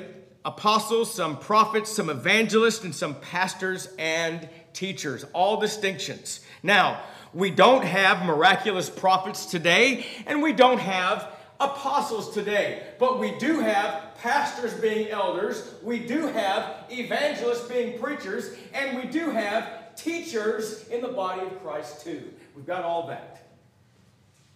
apostles, 0.45 1.13
some 1.13 1.37
prophets, 1.37 1.91
some 1.91 2.09
evangelists, 2.09 2.83
and 2.83 2.93
some 2.93 3.15
pastors 3.15 3.89
and 3.97 4.47
teachers. 4.73 5.25
All 5.33 5.59
distinctions. 5.59 6.41
Now, 6.61 7.01
we 7.33 7.49
don't 7.49 7.83
have 7.83 8.25
miraculous 8.25 8.89
prophets 8.89 9.47
today, 9.47 10.05
and 10.27 10.41
we 10.41 10.53
don't 10.53 10.79
have 10.79 11.33
apostles 11.59 12.33
today, 12.33 12.83
but 12.99 13.19
we 13.19 13.37
do 13.37 13.59
have 13.59 14.15
pastors 14.21 14.73
being 14.75 15.09
elders, 15.09 15.73
we 15.83 15.99
do 15.99 16.27
have 16.27 16.85
evangelists 16.89 17.67
being 17.67 17.99
preachers, 17.99 18.55
and 18.73 18.97
we 18.97 19.05
do 19.05 19.29
have 19.31 19.95
teachers 19.95 20.87
in 20.89 21.01
the 21.01 21.07
body 21.07 21.41
of 21.45 21.61
Christ 21.61 22.01
too. 22.01 22.23
We've 22.55 22.65
got 22.65 22.83
all 22.83 23.07
that 23.07 23.34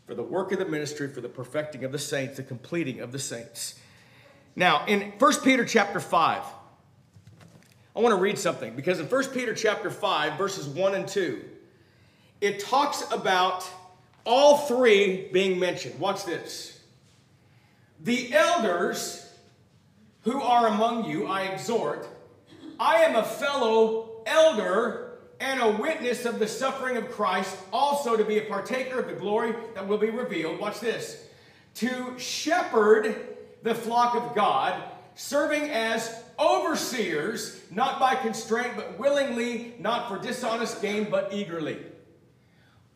for 0.09 0.15
the 0.15 0.23
work 0.23 0.51
of 0.51 0.57
the 0.57 0.65
ministry, 0.65 1.07
for 1.07 1.21
the 1.21 1.29
perfecting 1.29 1.83
of 1.83 1.91
the 1.91 1.99
saints, 1.99 2.37
the 2.37 2.43
completing 2.43 2.99
of 2.99 3.11
the 3.11 3.19
saints. 3.19 3.79
Now, 4.55 4.83
in 4.87 5.13
1 5.19 5.33
Peter 5.43 5.63
chapter 5.63 5.99
5, 5.99 6.43
I 7.95 7.99
want 7.99 8.15
to 8.15 8.19
read 8.19 8.39
something 8.39 8.75
because 8.75 8.99
in 8.99 9.05
1 9.05 9.25
Peter 9.27 9.53
chapter 9.53 9.91
5, 9.91 10.35
verses 10.35 10.67
1 10.67 10.95
and 10.95 11.07
2, 11.07 11.45
it 12.41 12.59
talks 12.59 13.03
about 13.11 13.69
all 14.25 14.57
three 14.57 15.29
being 15.31 15.59
mentioned. 15.59 15.99
Watch 15.99 16.25
this. 16.25 16.81
The 17.99 18.33
elders 18.33 19.31
who 20.23 20.41
are 20.41 20.69
among 20.69 21.05
you, 21.05 21.27
I 21.27 21.43
exhort, 21.43 22.07
I 22.79 23.03
am 23.03 23.15
a 23.15 23.23
fellow 23.23 24.23
elder 24.25 25.08
and 25.39 25.61
a 25.61 25.71
witness 25.71 26.25
of 26.25 26.39
the 26.39 26.47
suffering 26.47 26.97
of 26.97 27.09
Christ, 27.11 27.55
also 27.71 28.17
to 28.17 28.23
be 28.23 28.39
a 28.39 28.45
partaker 28.45 28.99
of 28.99 29.07
the 29.07 29.13
glory 29.13 29.53
that 29.73 29.87
will 29.87 29.97
be 29.97 30.09
revealed. 30.09 30.59
Watch 30.59 30.79
this. 30.79 31.25
To 31.75 32.17
shepherd 32.17 33.15
the 33.63 33.75
flock 33.75 34.15
of 34.15 34.35
God, 34.35 34.81
serving 35.15 35.69
as 35.69 36.23
overseers, 36.39 37.61
not 37.71 37.99
by 37.99 38.15
constraint, 38.15 38.73
but 38.75 38.97
willingly, 38.99 39.75
not 39.79 40.09
for 40.09 40.17
dishonest 40.17 40.81
gain, 40.81 41.09
but 41.09 41.33
eagerly. 41.33 41.77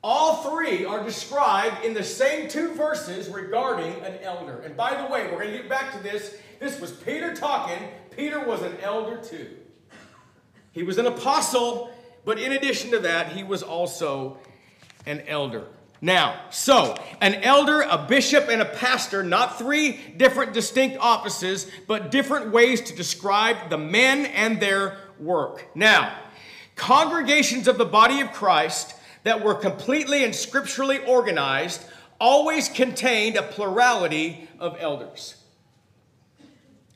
All 0.04 0.44
three 0.44 0.84
are 0.84 1.02
described 1.02 1.86
in 1.86 1.94
the 1.94 2.04
same 2.04 2.50
two 2.50 2.74
verses 2.74 3.30
regarding 3.30 3.94
an 4.04 4.18
elder. 4.22 4.60
And 4.60 4.76
by 4.76 5.02
the 5.02 5.08
way, 5.12 5.28
we're 5.28 5.44
going 5.44 5.52
to 5.52 5.58
get 5.60 5.70
back 5.70 5.94
to 5.94 6.04
this. 6.04 6.36
This 6.60 6.80
was 6.80 6.92
Peter 6.92 7.34
talking. 7.34 7.80
Peter 8.12 8.46
was 8.46 8.62
an 8.64 8.76
elder 8.82 9.18
too. 9.18 9.50
He 10.74 10.84
was 10.84 10.98
an 10.98 11.06
apostle 11.06 11.93
but 12.26 12.40
in 12.40 12.52
addition 12.52 12.92
to 12.92 13.00
that, 13.00 13.32
he 13.32 13.44
was 13.44 13.64
also 13.64 14.38
an 15.06 15.22
elder. 15.28 15.68
Now, 16.02 16.42
so 16.50 16.98
an 17.22 17.36
elder, 17.36 17.82
a 17.82 17.98
bishop, 17.98 18.50
and 18.50 18.62
a 18.62 18.66
pastor, 18.66 19.24
not 19.24 19.58
three 19.58 20.00
different 20.18 20.54
distinct 20.54 20.98
offices, 21.00 21.66
but 21.88 22.12
different 22.12 22.52
ways 22.52 22.82
to 22.82 22.96
describe 22.96 23.70
the 23.70 23.78
men 23.78 24.26
and 24.26 24.60
their 24.60 24.98
work. 25.18 25.66
Now, 25.76 26.14
congregations 26.76 27.70
of 27.70 27.78
the 27.78 27.86
body 27.86 28.20
of 28.20 28.34
Christ 28.34 28.96
that 29.24 29.44
were 29.44 29.56
completely 29.56 30.26
and 30.26 30.36
scripturally 30.36 31.00
organized 31.00 31.82
always 32.20 32.68
contained 32.68 33.38
a 33.38 33.44
plurality 33.44 34.50
of 34.60 34.76
elders. 34.80 35.36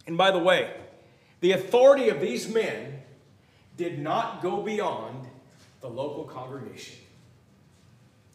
And 0.06 0.18
by 0.18 0.32
the 0.32 0.40
way, 0.40 0.74
the 1.40 1.54
authority 1.54 2.10
of 2.10 2.20
these 2.20 2.48
men 2.48 3.04
did 3.78 4.00
not 4.00 4.42
go 4.42 4.62
beyond 4.62 5.28
the 5.82 5.88
local 5.88 6.24
congregation. 6.26 6.98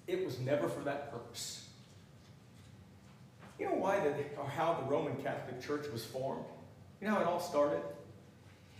It 0.06 0.24
was 0.24 0.38
never 0.40 0.68
for 0.68 0.80
that 0.80 1.10
purpose. 1.10 1.68
You 3.58 3.66
know 3.66 3.74
why 3.74 4.00
the, 4.00 4.14
or 4.40 4.48
how 4.48 4.74
the 4.74 4.90
Roman 4.90 5.16
Catholic 5.16 5.60
Church 5.60 5.86
was 5.92 6.04
formed? 6.04 6.44
You 7.00 7.08
know 7.08 7.14
how 7.14 7.20
it 7.20 7.26
all 7.26 7.40
started? 7.40 7.82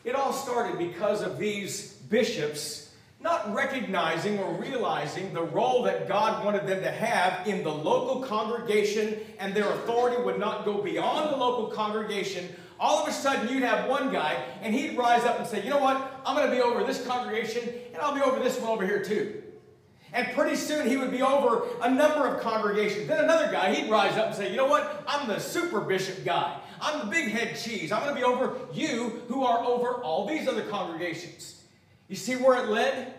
It 0.05 0.15
all 0.15 0.33
started 0.33 0.79
because 0.79 1.23
of 1.23 1.39
these 1.39 1.93
bishops 1.93 2.93
not 3.21 3.55
recognizing 3.55 4.39
or 4.39 4.53
realizing 4.55 5.33
the 5.33 5.43
role 5.43 5.85
that 5.85 6.09
God 6.09 6.45
wanted 6.45 6.67
them 6.67 6.83
to 6.83 6.91
have 6.91 7.47
in 7.47 7.63
the 7.63 7.73
local 7.73 8.23
congregation, 8.23 9.17
and 9.39 9.55
their 9.55 9.71
authority 9.71 10.21
would 10.23 10.39
not 10.39 10.65
go 10.65 10.83
beyond 10.83 11.33
the 11.33 11.37
local 11.37 11.69
congregation 11.69 12.49
all 12.83 13.01
of 13.01 13.09
a 13.09 13.13
sudden 13.13 13.49
you'd 13.49 13.63
have 13.63 13.89
one 13.89 14.13
guy 14.13 14.45
and 14.61 14.75
he'd 14.75 14.99
rise 14.99 15.23
up 15.23 15.39
and 15.39 15.47
say, 15.47 15.63
you 15.63 15.71
know 15.71 15.79
what, 15.79 16.21
I'm 16.27 16.35
going 16.35 16.51
to 16.51 16.55
be 16.55 16.61
over 16.61 16.83
this 16.83 17.07
congregation 17.07 17.63
and 17.93 18.03
I'll 18.03 18.15
be 18.15 18.21
over 18.21 18.41
this 18.41 18.59
one 18.59 18.71
over 18.71 18.85
here 18.85 19.05
too. 19.05 19.41
And 20.13 20.27
pretty 20.35 20.57
soon 20.57 20.89
he 20.89 20.97
would 20.97 21.13
be 21.13 21.23
over 21.23 21.63
a 21.81 21.89
number 21.89 22.27
of 22.27 22.43
congregations. 22.43 23.07
Then 23.07 23.23
another 23.23 23.53
guy, 23.53 23.73
he'd 23.73 23.89
rise 23.89 24.19
up 24.19 24.27
and 24.27 24.35
say, 24.35 24.51
you 24.51 24.57
know 24.57 24.67
what, 24.67 25.05
I'm 25.07 25.29
the 25.29 25.39
super 25.39 25.81
bishop 25.81 26.25
guy. 26.25 26.59
I'm 26.81 26.99
the 26.99 27.07
big 27.07 27.29
head 27.29 27.57
cheese. 27.57 27.93
I'm 27.93 28.03
going 28.03 28.17
to 28.17 28.21
be 28.21 28.25
over 28.27 28.57
you 28.75 29.23
who 29.29 29.45
are 29.45 29.65
over 29.65 30.03
all 30.03 30.27
these 30.27 30.49
other 30.49 30.65
congregations. 30.65 31.63
You 32.09 32.17
see 32.17 32.35
where 32.35 32.65
it 32.65 32.69
led? 32.69 33.15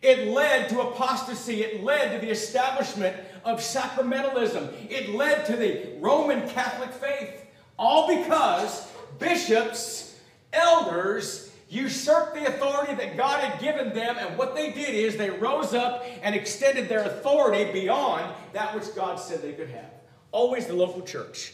It 0.00 0.28
led 0.28 0.70
to 0.70 0.80
apostasy. 0.80 1.62
It 1.62 1.84
led 1.84 2.18
to 2.18 2.26
the 2.26 2.32
establishment 2.32 3.16
of 3.44 3.60
sacramentalism. 3.60 4.90
It 4.90 5.10
led 5.10 5.44
to 5.46 5.56
the 5.56 5.98
Roman 6.00 6.48
Catholic 6.48 6.90
faith. 6.90 7.42
All 7.78 8.08
because 8.08 8.90
bishops, 9.18 10.18
elders, 10.52 11.52
usurped 11.68 12.34
the 12.34 12.46
authority 12.46 12.94
that 12.94 13.16
God 13.16 13.40
had 13.40 13.60
given 13.60 13.92
them, 13.94 14.16
and 14.18 14.38
what 14.38 14.54
they 14.54 14.70
did 14.70 14.94
is 14.94 15.16
they 15.16 15.30
rose 15.30 15.74
up 15.74 16.04
and 16.22 16.34
extended 16.34 16.88
their 16.88 17.02
authority 17.04 17.72
beyond 17.72 18.32
that 18.52 18.74
which 18.74 18.94
God 18.94 19.16
said 19.16 19.42
they 19.42 19.52
could 19.52 19.70
have. 19.70 19.90
Always 20.30 20.66
the 20.66 20.74
local 20.74 21.02
church, 21.02 21.52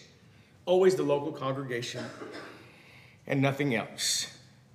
always 0.67 0.95
the 0.95 1.02
local 1.02 1.33
congregation, 1.33 2.05
and 3.26 3.40
nothing 3.40 3.75
else. 3.75 4.26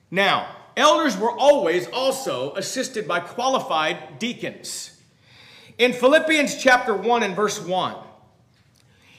Now, 0.09 0.47
elders 0.75 1.17
were 1.17 1.31
always 1.31 1.87
also 1.87 2.53
assisted 2.55 3.07
by 3.07 3.19
qualified 3.19 4.19
deacons. 4.19 4.91
In 5.77 5.93
Philippians 5.93 6.55
chapter 6.55 6.95
1 6.95 7.23
and 7.23 7.35
verse 7.35 7.59
1, 7.59 7.95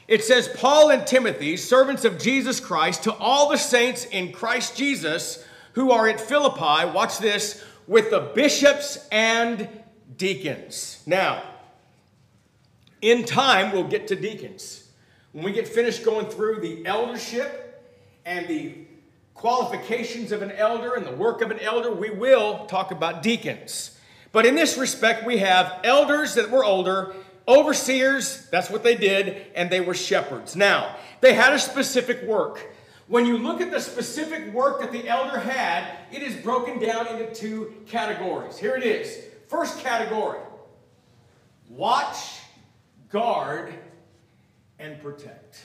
it 0.09 0.23
says, 0.23 0.49
Paul 0.49 0.91
and 0.91 1.07
Timothy, 1.07 1.57
servants 1.57 2.05
of 2.05 2.19
Jesus 2.19 2.61
Christ, 2.61 3.05
to 3.05 3.15
all 3.15 3.51
the 3.51 3.57
saints 3.57 4.05
in 4.05 4.33
Christ 4.33 4.77
Jesus 4.77 5.45
who 5.73 5.91
are 5.91 6.09
at 6.09 6.21
Philippi, 6.21 6.91
watch 6.91 7.19
this, 7.19 7.63
with 7.87 8.11
the 8.11 8.21
bishops 8.35 9.07
and 9.13 9.69
deacons. 10.17 11.03
Now, 11.07 11.43
in 13.03 13.25
time, 13.25 13.73
we'll 13.73 13.89
get 13.89 14.09
to 14.09 14.17
deacons. 14.17 14.91
When 15.33 15.45
we 15.45 15.53
get 15.53 15.69
finished 15.69 16.05
going 16.05 16.27
through 16.27 16.61
the 16.61 16.87
eldership 16.87 17.85
and 18.25 18.49
the 18.49 18.75
qualifications 19.35 20.33
of 20.33 20.41
an 20.41 20.51
elder 20.53 20.95
and 20.95 21.05
the 21.05 21.13
work 21.13 21.43
of 21.43 21.51
an 21.51 21.61
elder, 21.61 21.93
we 21.93 22.11
will 22.11 22.65
talk 22.67 22.91
about 22.91 23.23
deacons. 23.23 23.99
But 24.33 24.47
in 24.47 24.55
this 24.55 24.79
respect, 24.79 25.27
we 25.27 25.39
have 25.39 25.81
elders 25.85 26.35
that 26.35 26.51
were 26.51 26.65
older 26.65 27.15
Overseers, 27.49 28.47
that's 28.51 28.71
what 28.71 28.83
they 28.83 28.97
did, 28.97 29.47
and 29.55 29.71
they 29.71 29.81
were 29.81 29.95
shepherds. 29.95 30.57
Now, 30.57 30.97
they 31.21 31.35
had 31.35 31.53
a 31.53 31.59
specific 31.59 32.23
work. 32.23 32.75
When 33.09 33.25
you 33.25 33.39
look 33.39 33.61
at 33.61 33.71
the 33.71 33.81
specific 33.81 34.53
work 34.53 34.81
that 34.81 34.91
the 34.91 35.09
elder 35.09 35.39
had, 35.39 35.87
it 36.11 36.23
is 36.23 36.35
broken 36.43 36.81
down 36.81 37.07
into 37.07 37.33
two 37.33 37.75
categories. 37.87 38.59
Here 38.59 38.75
it 38.75 38.83
is. 38.83 39.25
First 39.49 39.79
category 39.81 40.41
watch, 41.69 42.41
guard, 43.11 43.75
and 44.79 45.01
protect. 45.01 45.65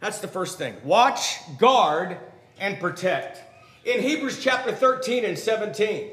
That's 0.00 0.18
the 0.18 0.28
first 0.28 0.58
thing. 0.58 0.76
Watch, 0.84 1.38
guard, 1.58 2.18
and 2.58 2.78
protect. 2.78 3.42
In 3.84 4.00
Hebrews 4.00 4.42
chapter 4.42 4.72
13 4.72 5.24
and 5.24 5.38
17, 5.38 6.10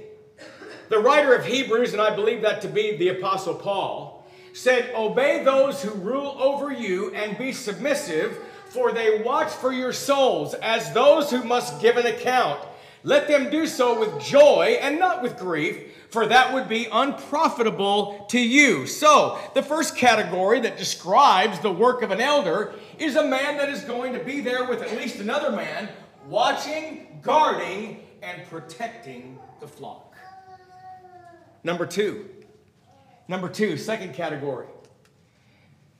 the 0.90 1.00
writer 1.00 1.34
of 1.34 1.46
Hebrews, 1.46 1.94
and 1.94 2.02
I 2.02 2.16
believe 2.16 2.42
that 2.42 2.62
to 2.62 2.68
be 2.68 2.96
the 2.96 3.10
Apostle 3.10 3.56
Paul, 3.56 4.26
said, 4.54 4.92
Obey 4.96 5.44
those 5.44 5.84
who 5.84 5.92
rule 5.92 6.36
over 6.40 6.72
you 6.72 7.14
and 7.14 7.38
be 7.38 7.52
submissive, 7.52 8.38
for 8.70 8.92
they 8.92 9.22
watch 9.22 9.52
for 9.52 9.72
your 9.72 9.94
souls 9.94 10.54
as 10.56 10.92
those 10.94 11.30
who 11.30 11.44
must 11.44 11.82
give 11.82 11.98
an 11.98 12.06
account. 12.06 12.60
Let 13.04 13.28
them 13.28 13.50
do 13.50 13.68
so 13.68 14.00
with 14.00 14.22
joy 14.22 14.78
and 14.82 15.00
not 15.00 15.22
with 15.22 15.38
grief, 15.38 15.94
for 16.10 16.26
that 16.26 16.54
would 16.54 16.68
be 16.68 16.88
unprofitable 16.92 18.26
to 18.30 18.40
you. 18.40 18.88
So, 18.88 19.40
the 19.54 19.62
first 19.62 19.96
category 19.96 20.60
that 20.62 20.78
describes 20.78 21.60
the 21.60 21.72
work 21.72 22.02
of 22.02 22.12
an 22.12 22.22
elder 22.22 22.74
is 22.98 23.16
a 23.16 23.26
man 23.26 23.58
that 23.58 23.70
is 23.70 23.82
going 23.82 24.14
to 24.14 24.20
be 24.20 24.42
there 24.42 24.68
with 24.68 24.82
at 24.82 24.98
least 24.98 25.20
another 25.20 25.52
man, 25.52 25.90
watching, 26.28 27.20
guarding, 27.22 28.04
and 28.22 28.46
protecting 28.50 29.38
the 29.60 29.68
flock. 29.68 30.07
Number 31.68 31.86
two, 31.86 32.30
number 33.28 33.50
two, 33.50 33.76
second 33.76 34.14
category, 34.14 34.68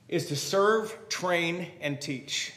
is 0.08 0.24
to 0.28 0.34
serve, 0.34 0.96
train, 1.10 1.66
and 1.82 2.00
teach. 2.00 2.54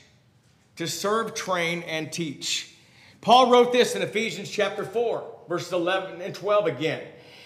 To 0.78 0.88
serve, 0.88 1.34
train, 1.34 1.84
and 1.84 2.10
teach. 2.10 2.74
Paul 3.20 3.52
wrote 3.52 3.74
this 3.74 3.98
in 3.98 4.02
Ephesians 4.02 4.50
chapter 4.50 4.86
4, 4.86 5.40
verses 5.50 5.74
11 5.74 6.22
and 6.22 6.34
12 6.34 6.68
again. 6.68 7.04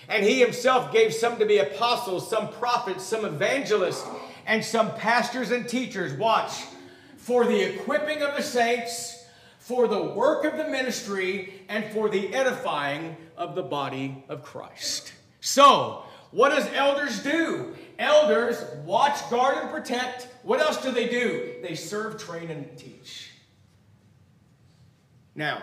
And 0.08 0.24
he 0.24 0.40
himself 0.40 0.94
gave 0.94 1.16
some 1.16 1.40
to 1.40 1.48
be 1.48 1.58
apostles, 1.58 2.30
some 2.30 2.50
prophets, 2.50 3.04
some 3.04 3.26
evangelists, 3.26 4.06
and 4.46 4.64
some 4.64 4.94
pastors 4.94 5.50
and 5.50 5.68
teachers. 5.68 6.14
Watch. 6.14 6.52
For 7.18 7.44
the 7.44 7.74
equipping 7.74 8.22
of 8.22 8.38
the 8.38 8.44
saints, 8.44 9.26
for 9.58 9.88
the 9.88 10.04
work 10.04 10.46
of 10.46 10.58
the 10.58 10.68
ministry, 10.68 11.64
and 11.70 11.92
for 11.92 12.08
the 12.08 12.36
edifying 12.36 13.18
of 13.36 13.56
the 13.56 13.64
body 13.64 14.24
of 14.30 14.44
Christ. 14.44 15.14
So, 15.46 16.02
what 16.32 16.50
does 16.50 16.68
elders 16.74 17.22
do? 17.22 17.76
Elders 18.00 18.58
watch, 18.84 19.30
guard, 19.30 19.60
and 19.60 19.70
protect. 19.70 20.28
What 20.42 20.60
else 20.60 20.82
do 20.82 20.92
they 20.92 21.08
do? 21.08 21.54
They 21.62 21.76
serve, 21.76 22.18
train, 22.18 22.50
and 22.50 22.76
teach. 22.76 23.30
Now, 25.36 25.62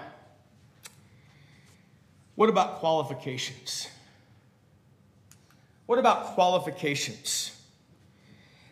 what 2.37 2.49
about 2.49 2.77
qualifications? 2.77 3.89
What 5.87 5.99
about 5.99 6.37
qualifications? 6.37 7.61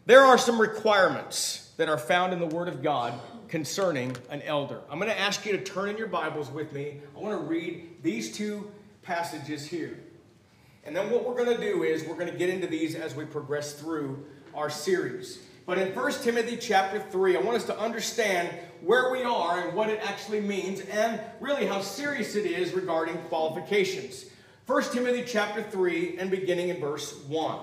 There 0.06 0.22
are 0.22 0.38
some 0.38 0.60
requirements 0.60 1.72
that 1.76 1.88
are 1.88 1.98
found 1.98 2.32
in 2.32 2.38
the 2.38 2.46
Word 2.46 2.68
of 2.68 2.84
God 2.84 3.14
concerning 3.48 4.16
an 4.30 4.42
elder. 4.42 4.80
I'm 4.88 5.00
going 5.00 5.10
to 5.10 5.18
ask 5.18 5.44
you 5.44 5.50
to 5.52 5.62
turn 5.64 5.88
in 5.88 5.96
your 5.96 6.06
Bibles 6.06 6.52
with 6.52 6.72
me. 6.72 7.00
I 7.16 7.18
want 7.18 7.36
to 7.36 7.44
read 7.44 8.00
these 8.00 8.30
two 8.30 8.70
passages 9.02 9.66
here. 9.66 9.98
And 10.90 10.96
then 10.96 11.08
what 11.08 11.24
we're 11.24 11.36
going 11.36 11.56
to 11.56 11.64
do 11.64 11.84
is 11.84 12.02
we're 12.02 12.16
going 12.16 12.32
to 12.32 12.36
get 12.36 12.48
into 12.48 12.66
these 12.66 12.96
as 12.96 13.14
we 13.14 13.24
progress 13.24 13.74
through 13.74 14.26
our 14.56 14.68
series. 14.68 15.38
But 15.64 15.78
in 15.78 15.94
1 15.94 16.12
Timothy 16.14 16.56
chapter 16.56 16.98
3, 16.98 17.36
I 17.36 17.40
want 17.42 17.56
us 17.56 17.64
to 17.66 17.78
understand 17.78 18.48
where 18.80 19.12
we 19.12 19.22
are 19.22 19.60
and 19.60 19.76
what 19.76 19.88
it 19.88 20.00
actually 20.02 20.40
means 20.40 20.80
and 20.80 21.20
really 21.38 21.64
how 21.64 21.80
serious 21.80 22.34
it 22.34 22.44
is 22.44 22.72
regarding 22.72 23.18
qualifications. 23.28 24.24
1 24.66 24.82
Timothy 24.90 25.22
chapter 25.24 25.62
3 25.62 26.18
and 26.18 26.28
beginning 26.28 26.70
in 26.70 26.80
verse 26.80 27.14
1. 27.28 27.58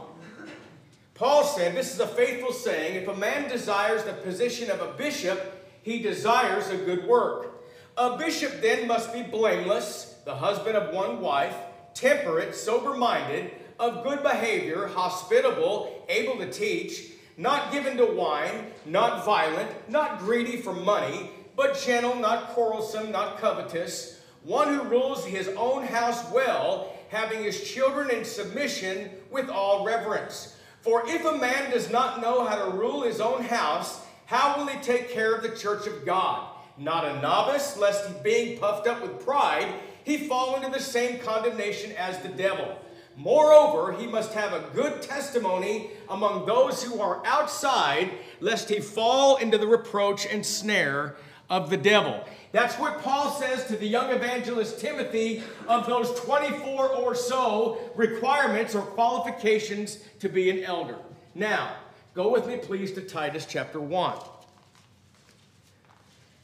Paul 1.13 1.43
said, 1.43 1.75
This 1.75 1.93
is 1.93 2.00
a 2.00 2.07
faithful 2.07 2.53
saying, 2.53 2.96
if 2.96 3.10
a 3.10 3.13
man 3.13 3.50
desires 3.50 4.05
the 4.05 4.13
position 4.13 4.72
of 4.72 4.79
a 4.79 4.93
bishop, 4.93 5.67
he 5.81 6.00
desires 6.01 6.69
a 6.69 6.77
good 6.77 7.05
work. 7.05 7.62
A 7.98 8.15
bishop 8.15 8.62
then 8.62 8.88
must 8.88 9.12
be 9.12 9.22
blameless, 9.22 10.15
the 10.24 10.36
husband 10.36 10.77
of 10.77 10.96
one 10.96 11.19
wife, 11.19 11.55
temperate, 11.98 12.56
sober 12.56 12.96
minded, 12.96 13.51
of 13.80 14.04
good 14.04 14.24
behavior, 14.24 14.88
hospitable, 14.88 16.06
able 16.10 16.38
to 16.38 16.52
teach, 16.52 17.12
not 17.38 17.71
given 17.71 17.98
to 17.98 18.06
wine, 18.06 18.71
not 18.86 19.24
violent, 19.24 19.69
not 19.89 20.19
greedy 20.19 20.58
for 20.58 20.74
money, 20.74 21.30
but 21.56 21.80
gentle, 21.80 22.15
not 22.15 22.50
quarrelsome, 22.50 23.12
not 23.12 23.38
covetous, 23.39 24.21
one 24.43 24.74
who 24.74 24.84
rules 24.84 25.26
his 25.26 25.50
own 25.50 25.84
house 25.84 26.32
well 26.32 26.93
having 27.10 27.43
his 27.43 27.69
children 27.69 28.10
in 28.12 28.26
submission 28.26 29.10
with 29.32 29.50
all 29.50 29.86
reverence. 29.86 30.56
For 30.82 31.04
if 31.08 31.26
a 31.26 31.38
man 31.38 31.71
does 31.71 31.89
not 31.89 32.21
know 32.21 32.45
how 32.45 32.65
to 32.65 32.71
rule 32.71 33.04
his 33.04 33.19
own 33.19 33.43
house, 33.43 34.02
how 34.26 34.58
will 34.58 34.67
he 34.67 34.80
take 34.80 35.10
care 35.10 35.34
of 35.34 35.41
the 35.41 35.56
church 35.56 35.88
of 35.88 36.06
God? 36.06 36.50
Not 36.78 37.06
a 37.06 37.21
novice, 37.21 37.78
lest 37.78 38.08
he 38.08 38.13
being 38.24 38.60
puffed 38.60 38.88
up 38.88 39.02
with 39.02 39.26
pride, 39.26 39.74
he 40.08 40.17
fall 40.17 40.56
into 40.56 40.72
the 40.72 40.80
same 40.80 41.20
condemnation 41.20 41.91
as 41.98 42.17
the 42.20 42.30
devil. 42.30 42.80
Moreover, 43.17 43.91
he 43.91 44.08
must 44.08 44.34
have 44.34 44.54
a 44.54 44.63
good 44.74 45.02
testimony 45.02 45.89
among 46.08 46.46
those 46.46 46.82
who 46.82 47.02
are 47.02 47.22
outside, 47.26 48.12
lest 48.39 48.70
he 48.70 48.80
fall 48.80 49.36
into 49.36 49.58
the 49.58 49.67
reproach 49.67 50.26
and 50.26 50.46
snare 50.46 51.17
of 51.50 51.70
the 51.70 51.76
devil. 51.76 52.24
That's 52.54 52.76
what 52.76 53.02
Paul 53.02 53.32
says 53.32 53.65
to 53.65 53.76
the 53.76 53.86
young 53.86 54.10
evangelist 54.12 54.80
Timothy 54.80 55.43
of 55.67 55.86
those 55.86 56.17
24 56.22 56.88
or 56.88 57.13
so 57.13 57.78
requirements 57.96 58.76
or 58.76 58.84
qualifications 58.84 59.98
to 60.22 60.30
be 60.30 60.50
an 60.50 60.63
elder. 60.63 61.00
Now, 61.36 61.74
go 62.13 62.32
with 62.32 62.48
me, 62.48 62.56
please, 62.56 62.93
to 62.93 63.02
Titus 63.02 63.46
chapter 63.46 63.82
1. 63.82 64.13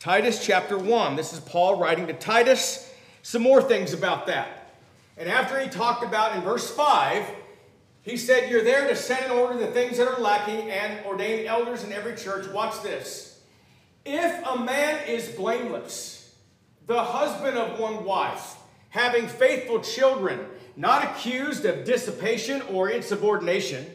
Titus 0.01 0.45
chapter 0.45 0.77
1. 0.77 1.15
This 1.15 1.31
is 1.31 1.39
Paul 1.39 1.79
writing 1.79 2.07
to 2.07 2.13
Titus. 2.13 2.89
Some 3.23 3.41
more 3.41 3.61
things 3.61 3.93
about 3.93 4.27
that. 4.27 4.75
And 5.17 5.29
after 5.29 5.59
he 5.59 5.69
talked 5.69 6.03
about 6.03 6.35
in 6.35 6.43
verse 6.43 6.69
5, 6.69 7.25
he 8.01 8.17
said, 8.17 8.51
You're 8.51 8.63
there 8.63 8.87
to 8.87 8.95
set 8.95 9.23
in 9.25 9.31
order 9.31 9.57
the 9.57 9.71
things 9.71 9.97
that 9.97 10.07
are 10.07 10.19
lacking 10.19 10.69
and 10.69 11.03
ordain 11.05 11.47
elders 11.47 11.83
in 11.83 11.93
every 11.93 12.15
church. 12.15 12.47
Watch 12.49 12.83
this. 12.83 13.39
If 14.05 14.45
a 14.45 14.59
man 14.59 15.07
is 15.07 15.29
blameless, 15.29 16.35
the 16.85 17.01
husband 17.01 17.57
of 17.57 17.79
one 17.79 18.03
wife, 18.03 18.57
having 18.89 19.27
faithful 19.27 19.79
children, 19.79 20.41
not 20.75 21.05
accused 21.05 21.63
of 21.63 21.85
dissipation 21.85 22.61
or 22.63 22.89
insubordination, 22.89 23.85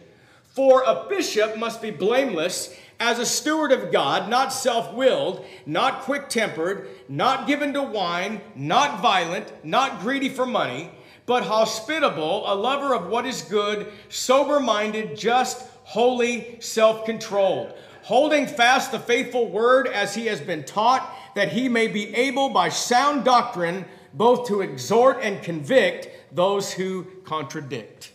for 0.55 0.83
a 0.85 1.07
bishop 1.07 1.59
must 1.59 1.83
be 1.83 1.91
blameless 1.91 2.75
as 3.01 3.19
a 3.19 3.27
steward 3.27 3.73
of 3.73 3.93
God, 3.93 4.29
not 4.29 4.53
self 4.53 4.93
willed, 4.95 5.45
not 5.67 6.03
quick 6.03 6.29
tempered, 6.29 6.89
not 7.09 7.47
given 7.47 7.73
to 7.75 7.83
wine, 7.83 8.41
not 8.55 9.01
violent, 9.01 9.53
not 9.65 10.01
greedy 10.01 10.29
for 10.29 10.47
money, 10.47 10.91
but 11.27 11.45
hospitable, 11.45 12.51
a 12.51 12.55
lover 12.55 12.95
of 12.95 13.07
what 13.07 13.27
is 13.27 13.43
good, 13.43 13.93
sober 14.09 14.61
minded, 14.61 15.17
just, 15.17 15.67
holy, 15.85 16.59
self 16.61 17.05
controlled 17.05 17.75
holding 18.09 18.47
fast 18.47 18.91
the 18.91 18.99
faithful 18.99 19.51
word 19.51 19.87
as 19.87 20.15
he 20.15 20.25
has 20.25 20.41
been 20.41 20.65
taught, 20.65 21.15
that 21.35 21.53
he 21.53 21.69
may 21.69 21.87
be 21.87 22.15
able 22.15 22.49
by 22.49 22.71
sound 22.71 23.23
doctrine 23.23 23.85
both 24.15 24.47
to 24.47 24.63
exhort 24.63 25.19
and 25.21 25.43
convict 25.43 26.09
those 26.35 26.73
who 26.73 27.05
contradict. 27.25 28.11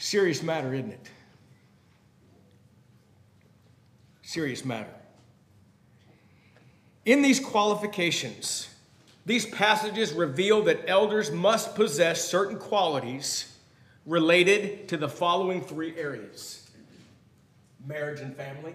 Serious 0.00 0.42
matter, 0.42 0.74
isn't 0.74 0.90
it? 0.90 1.10
Serious 4.32 4.64
matter. 4.64 4.94
In 7.04 7.20
these 7.20 7.38
qualifications, 7.38 8.70
these 9.26 9.44
passages 9.44 10.14
reveal 10.14 10.62
that 10.62 10.88
elders 10.88 11.30
must 11.30 11.74
possess 11.74 12.30
certain 12.30 12.56
qualities 12.56 13.54
related 14.06 14.88
to 14.88 14.96
the 14.96 15.06
following 15.06 15.60
three 15.60 15.94
areas 15.98 16.70
marriage 17.86 18.20
and 18.20 18.34
family. 18.34 18.74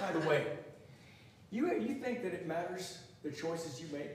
By 0.00 0.10
the 0.10 0.28
way, 0.28 0.44
you, 1.52 1.72
you 1.78 1.94
think 1.94 2.24
that 2.24 2.34
it 2.34 2.48
matters 2.48 2.98
the 3.22 3.30
choices 3.30 3.80
you 3.80 3.86
make 3.96 4.10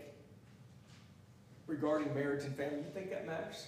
regarding 1.68 2.14
marriage 2.14 2.44
and 2.44 2.54
family? 2.58 2.80
You 2.80 2.92
think 2.94 3.12
that 3.12 3.26
matters? 3.26 3.68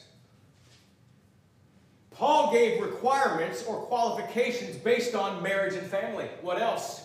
Paul 2.12 2.52
gave 2.52 2.82
requirements 2.82 3.64
or 3.64 3.82
qualifications 3.82 4.76
based 4.76 5.14
on 5.14 5.44
marriage 5.44 5.76
and 5.76 5.86
family. 5.86 6.28
What 6.42 6.60
else? 6.60 7.04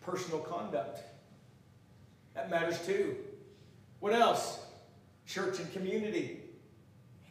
Personal 0.00 0.40
conduct. 0.40 1.00
That 2.34 2.50
matters 2.50 2.84
too. 2.86 3.16
What 4.00 4.14
else? 4.14 4.60
Church 5.26 5.58
and 5.58 5.70
community. 5.72 6.40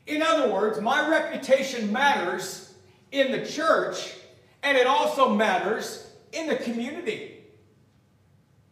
In 0.05 0.21
other 0.21 0.51
words, 0.51 0.79
my 0.79 1.07
reputation 1.09 1.91
matters 1.91 2.73
in 3.11 3.31
the 3.31 3.45
church, 3.45 4.15
and 4.63 4.77
it 4.77 4.87
also 4.87 5.29
matters 5.29 6.09
in 6.31 6.47
the 6.47 6.55
community. 6.55 7.28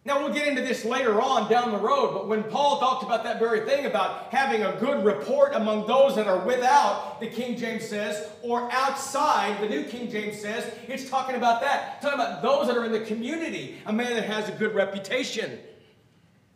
Now, 0.08 0.24
we'll 0.24 0.34
get 0.34 0.48
into 0.48 0.62
this 0.62 0.86
later 0.86 1.22
on 1.22 1.50
down 1.50 1.74
the 1.74 1.78
road, 1.78 2.14
but 2.14 2.30
when 2.30 2.42
Paul 2.44 2.80
talked 2.80 3.04
about 3.04 3.26
that 3.26 3.40
very 3.40 3.66
thing 3.66 3.88
about 3.88 4.32
having 4.32 4.64
a 4.64 4.72
good 4.80 5.04
report 5.04 5.54
among 5.54 5.86
those 5.86 6.16
that 6.16 6.28
are 6.28 6.40
without, 6.40 7.20
the 7.20 7.28
King 7.28 7.58
James 7.58 7.86
says, 7.86 8.30
or 8.42 8.72
outside, 8.72 9.60
the 9.60 9.68
New 9.68 9.84
King 9.84 10.10
James 10.10 10.40
says, 10.40 10.74
it's 10.88 11.10
talking 11.10 11.36
about 11.36 11.60
that. 11.60 11.96
It's 11.96 12.06
talking 12.06 12.22
about 12.22 12.42
those 12.42 12.68
that 12.68 12.78
are 12.78 12.86
in 12.86 12.94
the 12.94 13.02
community, 13.02 13.80
a 13.86 13.92
man 13.92 14.14
that 14.14 14.24
has 14.24 14.48
a 14.48 14.54
good 14.54 14.74
reputation 14.74 15.60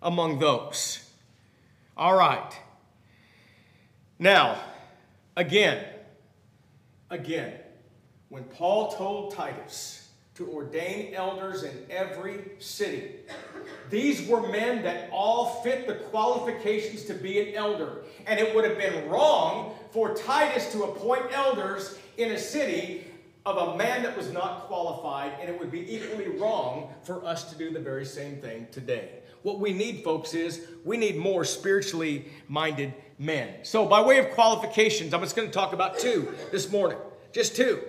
among 0.02 0.40
those. 0.40 1.12
All 1.98 2.16
right. 2.16 2.58
Now, 4.18 4.62
again, 5.36 5.84
again, 7.10 7.56
when 8.30 8.46
Paul 8.46 8.94
told 8.94 9.36
Titus 9.36 10.01
to 10.36 10.48
ordain 10.48 11.13
elders 11.13 11.63
in 11.63 11.86
every 11.89 12.52
city, 12.60 13.15
these 13.89 14.28
were 14.28 14.48
men 14.50 14.82
that 14.84 15.10
all 15.12 15.62
fit 15.62 15.88
the 15.88 15.96
qualifications 15.96 17.04
to 17.06 17.13
be 17.13 17.39
an 17.41 17.56
elder. 17.56 18.04
And 18.26 18.39
it 18.39 18.56
would 18.56 18.63
have 18.63 18.78
been 18.78 19.10
wrong 19.10 19.76
for 19.91 20.13
Titus 20.13 20.72
to 20.72 20.84
appoint 20.84 21.26
elders 21.32 21.98
in 22.17 22.32
a 22.32 22.38
city 22.38 23.06
of 23.46 23.58
a 23.58 23.78
man 23.78 24.04
that 24.04 24.15
was 24.15 24.32
not 24.32 24.67
qualified, 24.67 25.34
and 25.39 25.50
it 25.50 25.60
would 25.60 25.72
be 25.72 25.94
equally 25.94 26.28
wrong 26.28 26.94
for 27.04 27.26
us 27.26 27.52
to 27.52 27.58
do 27.58 27.72
the 27.72 27.80
very 27.80 28.06
same 28.06 28.38
thing 28.38 28.67
today. 28.72 29.10
What 29.41 29.60
we 29.60 29.74
need, 29.74 30.04
folks, 30.04 30.36
is 30.36 30.67
we 30.86 30.98
need 30.98 31.17
more 31.17 31.44
spiritually 31.44 32.30
minded 32.48 32.94
men. 33.17 33.56
So, 33.63 33.88
by 33.88 34.02
way 34.02 34.20
of 34.20 34.30
qualifications, 34.32 35.13
I'm 35.13 35.22
just 35.22 35.36
going 35.36 35.48
to 35.48 35.54
talk 35.54 35.74
about 35.74 35.98
two 35.98 36.36
this 36.52 36.72
morning. 36.72 37.00
Just 37.32 37.56
two. 37.56 37.82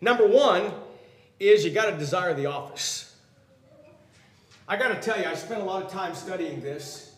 Number 0.00 0.26
one 0.26 0.70
is 1.38 1.64
you 1.64 1.70
got 1.70 1.90
to 1.90 1.96
desire 1.96 2.34
the 2.34 2.46
office. 2.46 3.14
I 4.68 4.76
got 4.76 4.88
to 4.88 5.00
tell 5.00 5.18
you, 5.18 5.26
I 5.26 5.34
spent 5.34 5.60
a 5.60 5.64
lot 5.64 5.82
of 5.82 5.90
time 5.90 6.14
studying 6.14 6.60
this. 6.60 7.14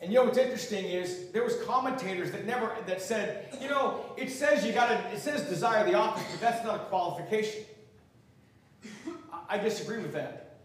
And 0.00 0.10
you 0.10 0.18
know 0.18 0.24
what's 0.24 0.38
interesting 0.38 0.86
is 0.86 1.30
there 1.32 1.44
was 1.44 1.56
commentators 1.64 2.32
that 2.32 2.46
never 2.46 2.74
that 2.86 3.02
said, 3.02 3.54
you 3.60 3.68
know, 3.68 4.00
it 4.16 4.30
says 4.30 4.64
you 4.64 4.72
got 4.72 4.88
to 4.88 5.14
it 5.14 5.18
says 5.18 5.42
desire 5.42 5.84
the 5.84 5.94
office, 5.94 6.24
but 6.30 6.40
that's 6.40 6.64
not 6.64 6.76
a 6.76 6.84
qualification. 6.84 7.64
I 9.48 9.58
disagree 9.58 9.98
with 9.98 10.14
that. 10.14 10.58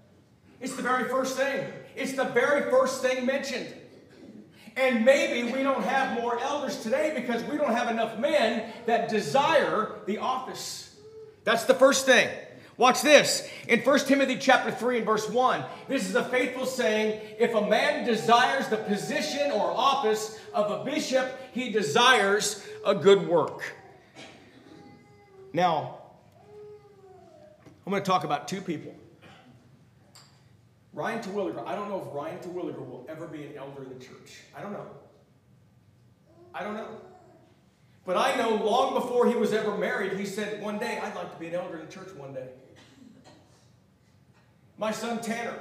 It's 0.61 0.75
the 0.75 0.81
very 0.81 1.09
first 1.09 1.35
thing. 1.35 1.67
It's 1.95 2.13
the 2.13 2.25
very 2.25 2.69
first 2.71 3.01
thing 3.01 3.25
mentioned. 3.25 3.67
And 4.77 5.03
maybe 5.03 5.51
we 5.51 5.63
don't 5.63 5.83
have 5.83 6.19
more 6.19 6.39
elders 6.39 6.81
today 6.81 7.13
because 7.15 7.43
we 7.45 7.57
don't 7.57 7.73
have 7.73 7.89
enough 7.89 8.17
men 8.19 8.71
that 8.85 9.09
desire 9.09 9.95
the 10.05 10.17
office. 10.17 10.95
That's 11.43 11.65
the 11.65 11.73
first 11.73 12.05
thing. 12.05 12.29
Watch 12.77 13.01
this. 13.01 13.47
In 13.67 13.79
1 13.79 13.99
Timothy 13.99 14.38
chapter 14.38 14.69
3 14.69 14.97
and 14.97 15.05
verse 15.05 15.29
1, 15.29 15.63
this 15.88 16.09
is 16.09 16.15
a 16.15 16.23
faithful 16.25 16.65
saying, 16.65 17.21
if 17.39 17.53
a 17.53 17.65
man 17.65 18.05
desires 18.05 18.67
the 18.67 18.77
position 18.77 19.51
or 19.51 19.71
office 19.71 20.39
of 20.53 20.71
a 20.71 20.83
bishop, 20.83 21.39
he 21.53 21.71
desires 21.71 22.65
a 22.85 22.93
good 22.93 23.27
work. 23.27 23.63
Now, 25.53 25.99
I'm 27.85 27.91
going 27.91 28.03
to 28.03 28.05
talk 28.05 28.25
about 28.25 28.47
two 28.49 28.59
people. 28.59 28.93
Ryan 30.91 31.21
Terwilliger, 31.21 31.65
I 31.65 31.75
don't 31.75 31.89
know 31.89 32.05
if 32.05 32.13
Ryan 32.13 32.39
Terwilliger 32.39 32.79
will 32.79 33.05
ever 33.07 33.27
be 33.27 33.43
an 33.43 33.53
elder 33.57 33.83
in 33.83 33.97
the 33.97 34.03
church. 34.03 34.41
I 34.55 34.61
don't 34.61 34.73
know. 34.73 34.88
I 36.53 36.63
don't 36.63 36.73
know. 36.73 36.88
But 38.05 38.17
I 38.17 38.35
know 38.35 38.55
long 38.55 38.93
before 38.93 39.27
he 39.27 39.35
was 39.35 39.51
ever 39.51 39.77
married, 39.77 40.13
he 40.13 40.25
said, 40.25 40.61
One 40.61 40.77
day 40.77 40.99
I'd 41.01 41.15
like 41.15 41.33
to 41.33 41.39
be 41.39 41.47
an 41.47 41.55
elder 41.55 41.79
in 41.79 41.85
the 41.85 41.91
church 41.91 42.13
one 42.15 42.33
day. 42.33 42.47
My 44.77 44.91
son 44.91 45.21
Tanner 45.21 45.57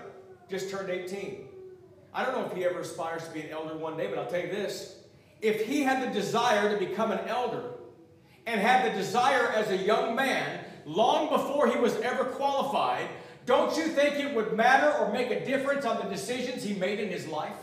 just 0.49 0.71
turned 0.71 0.91
18. 0.91 1.47
I 2.13 2.25
don't 2.25 2.37
know 2.37 2.47
if 2.47 2.57
he 2.57 2.65
ever 2.65 2.81
aspires 2.81 3.27
to 3.27 3.33
be 3.33 3.41
an 3.41 3.51
elder 3.51 3.77
one 3.77 3.97
day, 3.97 4.07
but 4.09 4.19
I'll 4.19 4.27
tell 4.27 4.41
you 4.41 4.51
this. 4.51 4.97
If 5.41 5.67
he 5.67 5.83
had 5.83 6.09
the 6.09 6.13
desire 6.13 6.71
to 6.73 6.85
become 6.85 7.11
an 7.11 7.27
elder 7.29 7.71
and 8.47 8.61
had 8.61 8.91
the 8.91 8.97
desire 8.97 9.49
as 9.49 9.71
a 9.71 9.77
young 9.77 10.15
man, 10.15 10.65
long 10.87 11.29
before 11.29 11.69
he 11.69 11.79
was 11.79 11.97
ever 12.01 12.25
qualified, 12.25 13.09
don't 13.47 13.77
you 13.77 13.85
think 13.85 14.17
it 14.17 14.35
would 14.35 14.55
matter 14.55 14.91
or 14.99 15.13
make 15.13 15.31
a 15.31 15.45
difference 15.45 15.85
on 15.85 15.97
the 15.99 16.15
decisions 16.15 16.63
he 16.63 16.75
made 16.75 16.99
in 16.99 17.09
his 17.09 17.27
life? 17.27 17.57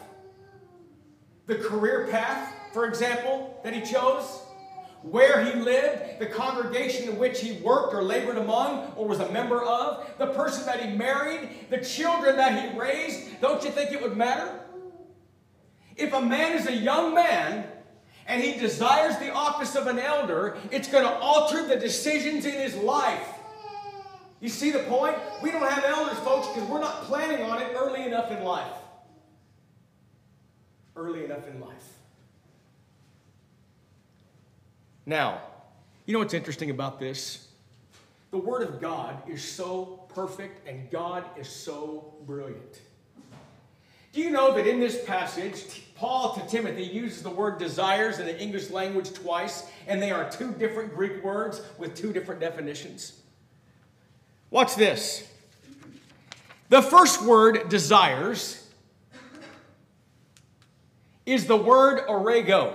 The 1.48 1.56
career 1.56 2.08
path, 2.12 2.54
for 2.74 2.86
example, 2.86 3.60
that 3.64 3.74
he 3.74 3.82
chose? 3.82 4.42
Where 5.04 5.44
he 5.44 5.60
lived, 5.60 6.20
the 6.20 6.28
congregation 6.28 7.10
in 7.10 7.18
which 7.18 7.42
he 7.42 7.54
worked 7.54 7.94
or 7.94 8.04
labored 8.04 8.38
among 8.38 8.94
or 8.96 9.08
was 9.08 9.20
a 9.20 9.32
member 9.32 9.64
of, 9.64 10.08
the 10.20 10.28
person 10.28 10.66
that 10.68 10.80
he 10.84 10.96
married, 10.96 11.50
the 11.70 11.80
children 11.80 12.36
that 12.36 12.72
he 12.72 12.80
raised, 12.80 13.42
don't 13.42 13.64
you 13.64 13.72
think 13.72 13.92
it 13.92 14.02
would 14.02 14.16
matter? 14.16 14.60
If 15.96 16.14
a 16.14 16.22
man 16.22 16.54
is 16.54 16.68
a 16.68 16.76
young 16.76 17.16
man 17.16 17.66
and 18.28 18.44
he 18.44 18.60
desires 18.60 19.18
the 19.18 19.34
office 19.34 19.76
of 19.76 19.88
an 19.88 19.98
elder, 19.98 20.58
it's 20.70 20.88
going 20.88 21.04
to 21.04 21.12
alter 21.12 21.68
the 21.68 21.78
decisions 21.78 22.46
in 22.46 22.54
his 22.54 22.76
life. 22.76 23.28
You 24.40 24.50
see 24.50 24.72
the 24.72 24.80
point? 24.80 25.18
We 25.42 25.52
don't 25.52 25.68
have 25.68 25.84
elders, 25.84 26.18
folks, 26.20 26.48
because 26.48 26.68
we're 26.70 26.80
not 26.80 27.04
planning 27.04 27.44
on 27.44 27.62
it 27.62 27.74
early 27.76 28.04
enough 28.04 28.32
in 28.32 28.44
life. 28.44 28.74
Early 30.96 31.26
enough 31.26 31.48
in 31.48 31.60
life. 31.60 32.01
Now, 35.06 35.42
you 36.06 36.14
know 36.14 36.20
what's 36.20 36.34
interesting 36.34 36.70
about 36.70 37.00
this? 37.00 37.48
The 38.32 38.38
Word 38.38 38.64
of 38.64 38.80
God 38.80 39.22
is 39.30 39.44
so 39.44 40.06
perfect 40.14 40.68
and 40.68 40.90
God 40.90 41.26
is 41.38 41.50
so 41.50 42.14
brilliant. 42.26 42.82
Do 44.14 44.20
you 44.22 44.30
know 44.30 44.54
that 44.56 44.68
in 44.68 44.80
this 44.80 45.04
passage, 45.06 45.84
Paul 45.96 46.34
to 46.34 46.46
Timothy 46.48 46.84
uses 46.84 47.24
the 47.24 47.30
word 47.30 47.60
desires 47.60 48.20
in 48.20 48.26
the 48.26 48.38
English 48.42 48.70
language 48.70 49.14
twice, 49.14 49.70
and 49.88 50.02
they 50.02 50.12
are 50.12 50.30
two 50.30 50.52
different 50.52 50.94
Greek 50.94 51.24
words 51.24 51.62
with 51.78 51.96
two 51.96 52.12
different 52.12 52.42
definitions? 52.42 53.22
Watch 54.50 54.76
this. 54.76 55.26
The 56.68 56.82
first 56.82 57.22
word, 57.22 57.70
desires, 57.70 58.68
is 61.26 61.46
the 61.46 61.56
word 61.56 62.06
orego, 62.08 62.74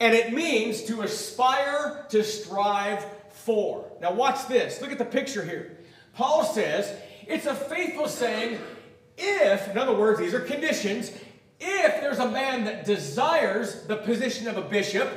and 0.00 0.14
it 0.14 0.32
means 0.32 0.82
to 0.84 1.02
aspire, 1.02 2.06
to 2.10 2.24
strive 2.24 3.04
for. 3.30 3.90
Now, 4.00 4.12
watch 4.12 4.48
this. 4.48 4.80
Look 4.80 4.92
at 4.92 4.98
the 4.98 5.04
picture 5.04 5.44
here. 5.44 5.78
Paul 6.14 6.44
says 6.44 6.92
it's 7.26 7.46
a 7.46 7.54
faithful 7.54 8.08
saying 8.08 8.58
if, 9.16 9.68
in 9.68 9.78
other 9.78 9.94
words, 9.94 10.18
these 10.18 10.34
are 10.34 10.40
conditions, 10.40 11.10
if 11.60 12.00
there's 12.00 12.18
a 12.18 12.30
man 12.30 12.64
that 12.64 12.84
desires 12.84 13.84
the 13.84 13.96
position 13.96 14.48
of 14.48 14.56
a 14.56 14.62
bishop, 14.62 15.08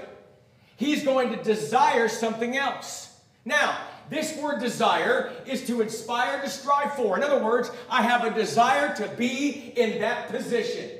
he's 0.76 1.04
going 1.04 1.30
to 1.36 1.44
desire 1.44 2.08
something 2.08 2.56
else. 2.56 3.20
Now, 3.44 3.78
this 4.10 4.38
word 4.38 4.60
desire 4.60 5.34
is 5.46 5.66
to 5.68 5.82
inspire, 5.82 6.42
to 6.42 6.50
strive 6.50 6.96
for. 6.96 7.18
In 7.18 7.24
other 7.24 7.44
words, 7.44 7.72
I 7.90 8.04
have 8.04 8.24
a 8.24 8.34
desire 8.34 8.96
to 8.96 9.08
be 9.10 9.74
in 9.76 10.00
that 10.00 10.30
position. 10.30 10.92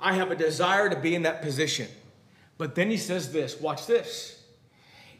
I 0.00 0.14
have 0.14 0.30
a 0.30 0.36
desire 0.36 0.88
to 0.88 0.96
be 0.96 1.14
in 1.14 1.22
that 1.22 1.42
position. 1.42 1.88
But 2.56 2.74
then 2.74 2.90
he 2.90 2.96
says 2.96 3.32
this 3.32 3.60
watch 3.60 3.86
this. 3.86 4.42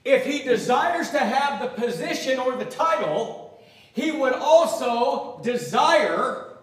If 0.04 0.24
he 0.24 0.42
desires 0.42 1.10
to 1.10 1.18
have 1.18 1.60
the 1.60 1.68
position 1.68 2.38
or 2.38 2.56
the 2.56 2.64
title, 2.64 3.60
he 3.92 4.10
would 4.10 4.32
also 4.32 5.40
desire 5.42 6.56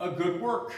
a 0.00 0.10
good 0.10 0.40
work. 0.40 0.72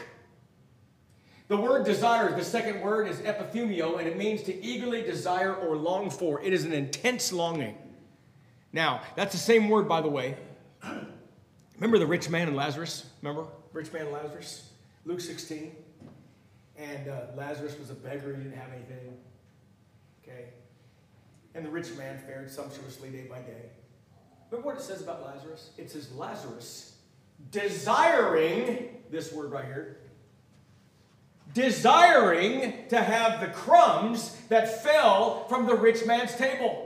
The 1.48 1.56
word 1.56 1.86
desire, 1.86 2.36
the 2.36 2.44
second 2.44 2.82
word 2.82 3.08
is 3.08 3.18
epithumio, 3.20 3.98
and 3.98 4.06
it 4.06 4.18
means 4.18 4.42
to 4.42 4.64
eagerly 4.64 5.02
desire 5.02 5.54
or 5.54 5.76
long 5.76 6.10
for. 6.10 6.42
It 6.42 6.52
is 6.52 6.64
an 6.64 6.74
intense 6.74 7.32
longing. 7.32 7.74
Now, 8.70 9.00
that's 9.16 9.32
the 9.32 9.38
same 9.38 9.70
word, 9.70 9.88
by 9.88 10.02
the 10.02 10.08
way. 10.08 10.36
Remember 11.76 11.98
the 11.98 12.06
rich 12.06 12.28
man 12.28 12.48
and 12.48 12.56
Lazarus? 12.56 13.06
Remember? 13.22 13.48
Rich 13.72 13.92
man 13.94 14.02
and 14.02 14.12
Lazarus? 14.12 14.68
Luke 15.06 15.22
16. 15.22 15.74
And 16.78 17.08
uh, 17.08 17.20
Lazarus 17.36 17.76
was 17.78 17.90
a 17.90 17.94
beggar, 17.94 18.34
he 18.36 18.42
didn't 18.42 18.56
have 18.56 18.72
anything. 18.72 19.16
Okay? 20.22 20.50
And 21.54 21.64
the 21.64 21.70
rich 21.70 21.90
man 21.96 22.18
fared 22.18 22.50
sumptuously 22.50 23.10
day 23.10 23.26
by 23.28 23.40
day. 23.40 23.70
Remember 24.50 24.68
what 24.68 24.78
it 24.78 24.82
says 24.82 25.02
about 25.02 25.24
Lazarus? 25.24 25.70
It 25.76 25.90
says, 25.90 26.12
Lazarus, 26.12 26.96
desiring, 27.50 28.96
this 29.10 29.32
word 29.32 29.50
right 29.50 29.64
here, 29.64 29.98
desiring 31.52 32.86
to 32.88 33.00
have 33.00 33.40
the 33.40 33.48
crumbs 33.48 34.36
that 34.48 34.82
fell 34.82 35.44
from 35.48 35.66
the 35.66 35.74
rich 35.74 36.06
man's 36.06 36.34
table. 36.36 36.84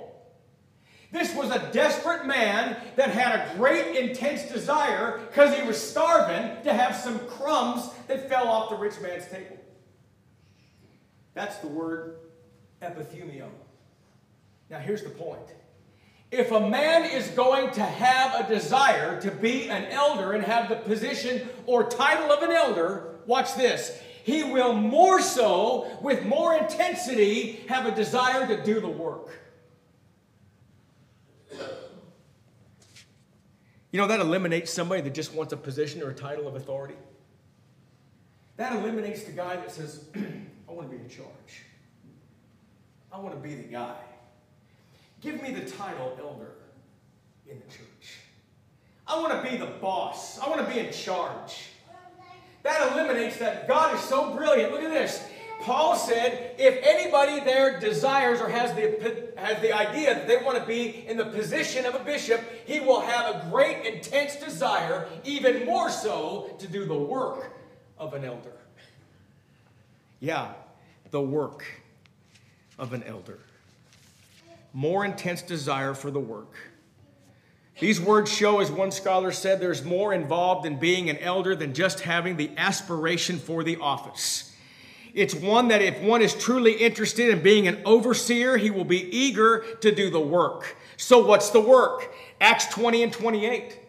This 1.10 1.34
was 1.34 1.50
a 1.50 1.70
desperate 1.72 2.26
man 2.26 2.76
that 2.96 3.10
had 3.10 3.34
a 3.34 3.56
great, 3.58 3.96
intense 3.96 4.50
desire 4.50 5.20
because 5.28 5.54
he 5.54 5.62
was 5.66 5.78
starving 5.78 6.62
to 6.64 6.72
have 6.72 6.96
some 6.96 7.18
crumbs 7.28 7.90
that 8.08 8.30
fell 8.30 8.48
off 8.48 8.70
the 8.70 8.76
rich 8.76 8.98
man's 9.02 9.28
table. 9.28 9.58
That's 11.34 11.56
the 11.58 11.68
word 11.68 12.16
epithumio. 12.82 13.48
Now, 14.70 14.78
here's 14.78 15.02
the 15.02 15.10
point. 15.10 15.54
If 16.30 16.50
a 16.50 16.68
man 16.68 17.04
is 17.04 17.28
going 17.28 17.72
to 17.72 17.82
have 17.82 18.46
a 18.46 18.48
desire 18.48 19.20
to 19.20 19.30
be 19.30 19.68
an 19.68 19.84
elder 19.86 20.32
and 20.32 20.42
have 20.44 20.68
the 20.68 20.76
position 20.76 21.48
or 21.66 21.84
title 21.84 22.32
of 22.32 22.42
an 22.42 22.50
elder, 22.50 23.16
watch 23.26 23.54
this 23.54 23.98
he 24.24 24.44
will 24.44 24.72
more 24.72 25.20
so, 25.20 25.98
with 26.00 26.24
more 26.24 26.54
intensity, 26.54 27.64
have 27.68 27.86
a 27.86 27.90
desire 27.94 28.46
to 28.46 28.62
do 28.62 28.80
the 28.80 28.88
work. 28.88 29.40
You 33.90 34.00
know, 34.00 34.06
that 34.06 34.20
eliminates 34.20 34.72
somebody 34.72 35.02
that 35.02 35.12
just 35.12 35.34
wants 35.34 35.52
a 35.52 35.56
position 35.56 36.02
or 36.02 36.10
a 36.10 36.14
title 36.14 36.46
of 36.46 36.54
authority. 36.54 36.94
That 38.56 38.72
eliminates 38.72 39.24
the 39.24 39.32
guy 39.32 39.56
that 39.56 39.70
says, 39.70 40.04
I 40.68 40.72
want 40.72 40.90
to 40.90 40.96
be 40.96 41.02
in 41.02 41.08
charge. 41.08 41.64
I 43.12 43.18
want 43.18 43.34
to 43.34 43.40
be 43.40 43.54
the 43.54 43.68
guy. 43.68 43.96
Give 45.20 45.40
me 45.42 45.52
the 45.52 45.70
title 45.70 46.16
elder 46.20 46.52
in 47.48 47.58
the 47.58 47.66
church. 47.66 48.18
I 49.06 49.20
want 49.20 49.42
to 49.42 49.50
be 49.50 49.56
the 49.56 49.66
boss. 49.66 50.38
I 50.38 50.48
want 50.48 50.66
to 50.66 50.72
be 50.72 50.80
in 50.80 50.92
charge. 50.92 51.68
That 52.62 52.92
eliminates 52.92 53.38
that. 53.38 53.68
God 53.68 53.94
is 53.94 54.00
so 54.02 54.34
brilliant. 54.34 54.72
Look 54.72 54.82
at 54.82 54.90
this. 54.90 55.22
Paul 55.62 55.96
said, 55.96 56.56
if 56.58 56.78
anybody 56.82 57.44
there 57.44 57.78
desires 57.78 58.40
or 58.40 58.48
has 58.48 58.74
the, 58.74 59.32
has 59.36 59.60
the 59.62 59.72
idea 59.72 60.14
that 60.14 60.26
they 60.26 60.36
want 60.38 60.58
to 60.58 60.66
be 60.66 61.06
in 61.06 61.16
the 61.16 61.26
position 61.26 61.86
of 61.86 61.94
a 61.94 62.00
bishop, 62.00 62.40
he 62.66 62.80
will 62.80 63.00
have 63.00 63.34
a 63.34 63.48
great, 63.50 63.86
intense 63.86 64.36
desire, 64.36 65.06
even 65.24 65.64
more 65.64 65.88
so, 65.88 66.56
to 66.58 66.66
do 66.66 66.84
the 66.84 66.96
work 66.96 67.52
of 67.96 68.14
an 68.14 68.24
elder. 68.24 68.61
Yeah, 70.22 70.52
the 71.10 71.20
work 71.20 71.64
of 72.78 72.92
an 72.92 73.02
elder. 73.02 73.40
More 74.72 75.04
intense 75.04 75.42
desire 75.42 75.94
for 75.94 76.12
the 76.12 76.20
work. 76.20 76.54
These 77.80 78.00
words 78.00 78.32
show, 78.32 78.60
as 78.60 78.70
one 78.70 78.92
scholar 78.92 79.32
said, 79.32 79.60
there's 79.60 79.82
more 79.82 80.14
involved 80.14 80.64
in 80.64 80.78
being 80.78 81.10
an 81.10 81.18
elder 81.18 81.56
than 81.56 81.74
just 81.74 82.00
having 82.00 82.36
the 82.36 82.52
aspiration 82.56 83.40
for 83.40 83.64
the 83.64 83.78
office. 83.78 84.54
It's 85.12 85.34
one 85.34 85.66
that 85.68 85.82
if 85.82 86.00
one 86.00 86.22
is 86.22 86.34
truly 86.34 86.74
interested 86.74 87.30
in 87.30 87.42
being 87.42 87.66
an 87.66 87.82
overseer, 87.84 88.56
he 88.56 88.70
will 88.70 88.84
be 88.84 89.14
eager 89.14 89.64
to 89.80 89.92
do 89.92 90.08
the 90.08 90.20
work. 90.20 90.76
So, 90.96 91.26
what's 91.26 91.50
the 91.50 91.60
work? 91.60 92.14
Acts 92.40 92.66
20 92.66 93.02
and 93.02 93.12
28. 93.12 93.81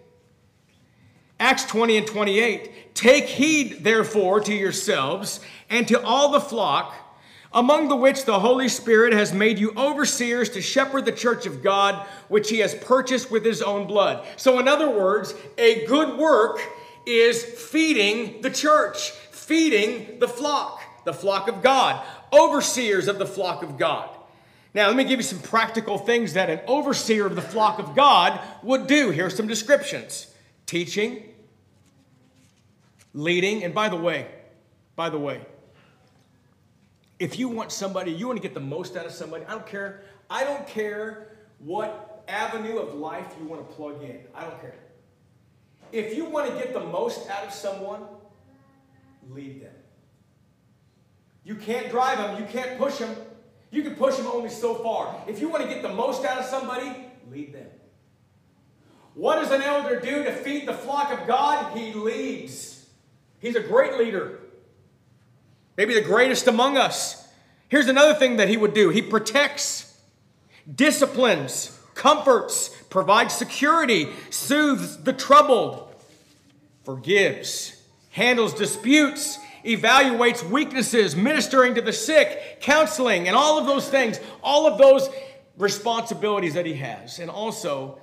Acts 1.40 1.66
20 1.66 1.98
and 1.98 2.08
28. 2.08 2.96
Take 2.96 3.26
heed, 3.26 3.84
therefore, 3.84 4.40
to 4.42 4.54
yourselves 4.54 5.40
and 5.70 5.88
to 5.88 6.02
all 6.04 6.32
the 6.32 6.40
flock 6.40 6.94
among 7.54 7.88
the 7.88 7.96
which 7.96 8.26
the 8.26 8.40
Holy 8.40 8.68
Spirit 8.68 9.14
has 9.14 9.34
made 9.34 9.60
you 9.60 9.74
overseers 9.78 10.50
to 10.50 10.62
shepherd 10.62 11.06
the 11.06 11.12
church 11.12 11.46
of 11.46 11.62
God, 11.62 12.06
which 12.28 12.50
he 12.50 12.60
has 12.60 12.74
purchased 12.74 13.30
with 13.30 13.46
his 13.46 13.62
own 13.62 13.86
blood. 13.86 14.26
So, 14.38 14.60
in 14.60 14.68
other 14.68 14.90
words, 14.90 15.36
a 15.58 15.86
good 15.86 16.18
work 16.18 16.60
is 17.06 17.44
feeding 17.44 18.42
the 18.42 18.50
church, 18.50 19.12
feeding 19.12 20.20
the 20.20 20.28
flock, 20.28 20.82
the 21.06 21.14
flock 21.14 21.48
of 21.48 21.62
God, 21.62 22.04
overseers 22.32 23.08
of 23.08 23.20
the 23.20 23.26
flock 23.26 23.62
of 23.62 23.78
God. 23.78 24.10
Now, 24.74 24.88
let 24.88 24.96
me 24.96 25.04
give 25.04 25.20
you 25.20 25.24
some 25.24 25.40
practical 25.40 26.00
things 26.00 26.34
that 26.34 26.50
an 26.50 26.62
overseer 26.66 27.28
of 27.28 27.36
the 27.36 27.42
flock 27.44 27.78
of 27.78 27.96
God 27.96 28.40
would 28.64 28.88
do. 28.88 29.12
Here 29.12 29.28
are 29.28 29.30
some 29.30 29.46
descriptions 29.46 30.33
teaching, 30.74 31.22
leading, 33.14 33.64
and 33.64 33.76
by 33.76 33.88
the 33.90 33.96
way, 33.96 34.28
by 34.96 35.08
the 35.08 35.20
way, 35.20 35.40
if 37.20 37.38
you 37.38 37.48
want 37.48 37.72
somebody, 37.72 38.12
you 38.12 38.26
want 38.26 38.38
to 38.38 38.42
get 38.42 38.56
the 38.56 38.60
most 38.60 38.98
out 38.98 39.06
of 39.06 39.12
somebody, 39.12 39.46
I 39.46 39.52
don't 39.52 39.68
care. 39.68 40.02
I 40.32 40.44
don't 40.44 40.66
care 40.66 41.38
what 41.60 42.24
avenue 42.28 42.80
of 42.80 42.96
life 42.96 43.28
you 43.40 43.46
want 43.46 43.70
to 43.70 43.76
plug 43.76 44.02
in. 44.02 44.22
I 44.34 44.42
don't 44.42 44.60
care. 44.62 44.74
If 45.92 46.18
you 46.18 46.26
want 46.26 46.50
to 46.50 46.56
get 46.56 46.74
the 46.74 46.80
most 46.80 47.30
out 47.30 47.46
of 47.46 47.54
someone, 47.54 48.02
lead 49.30 49.62
them. 49.62 49.76
You 51.44 51.54
can't 51.54 51.92
drive 51.92 52.18
them, 52.18 52.42
you 52.42 52.48
can't 52.48 52.80
push 52.80 52.98
them. 52.98 53.16
You 53.70 53.84
can 53.84 53.94
push 53.94 54.16
them 54.16 54.26
only 54.26 54.50
so 54.50 54.74
far. 54.74 55.24
If 55.28 55.40
you 55.40 55.50
want 55.50 55.62
to 55.66 55.70
get 55.70 55.84
the 55.84 55.94
most 55.94 56.26
out 56.26 56.40
of 56.40 56.46
somebody, 56.46 57.12
lead 57.30 57.54
them. 57.54 57.68
What 59.16 59.36
does 59.36 59.52
an 59.52 59.62
elder 59.62 60.00
do 60.00 60.24
to 60.24 60.32
feed 60.32 60.68
the 60.68 60.74
flock 60.74 61.12
of 61.12 61.28
God? 61.28 61.78
He 61.78 61.94
leads. 61.94 62.88
He's 63.40 63.56
a 63.56 63.62
great 63.62 63.98
leader 63.98 64.40
maybe 65.78 65.94
the 65.94 66.02
greatest 66.02 66.48
among 66.48 66.78
us. 66.78 67.28
Here's 67.70 67.88
another 67.88 68.14
thing 68.14 68.38
that 68.38 68.50
he 68.50 68.58
would 68.58 68.74
do 68.74 68.90
he 68.90 69.02
protects, 69.02 69.98
disciplines, 70.74 71.78
comforts, 71.96 72.70
provides 72.90 73.34
security, 73.34 74.10
soothes 74.30 75.04
the 75.04 75.14
troubled, 75.14 75.94
forgives, 76.84 77.82
handles 78.12 78.54
disputes, 78.54 79.40
evaluates 79.66 80.48
weaknesses, 80.48 81.16
ministering 81.16 81.76
to 81.76 81.82
the 81.82 81.94
sick, 81.94 82.60
counseling, 82.62 83.28
and 83.28 83.36
all 83.36 83.58
of 83.58 83.66
those 83.66 83.88
things, 83.90 84.20
all 84.44 84.68
of 84.68 84.78
those 84.78 85.10
responsibilities 85.58 86.54
that 86.54 86.66
he 86.66 86.74
has. 86.76 87.20
And 87.20 87.30
also, 87.30 88.00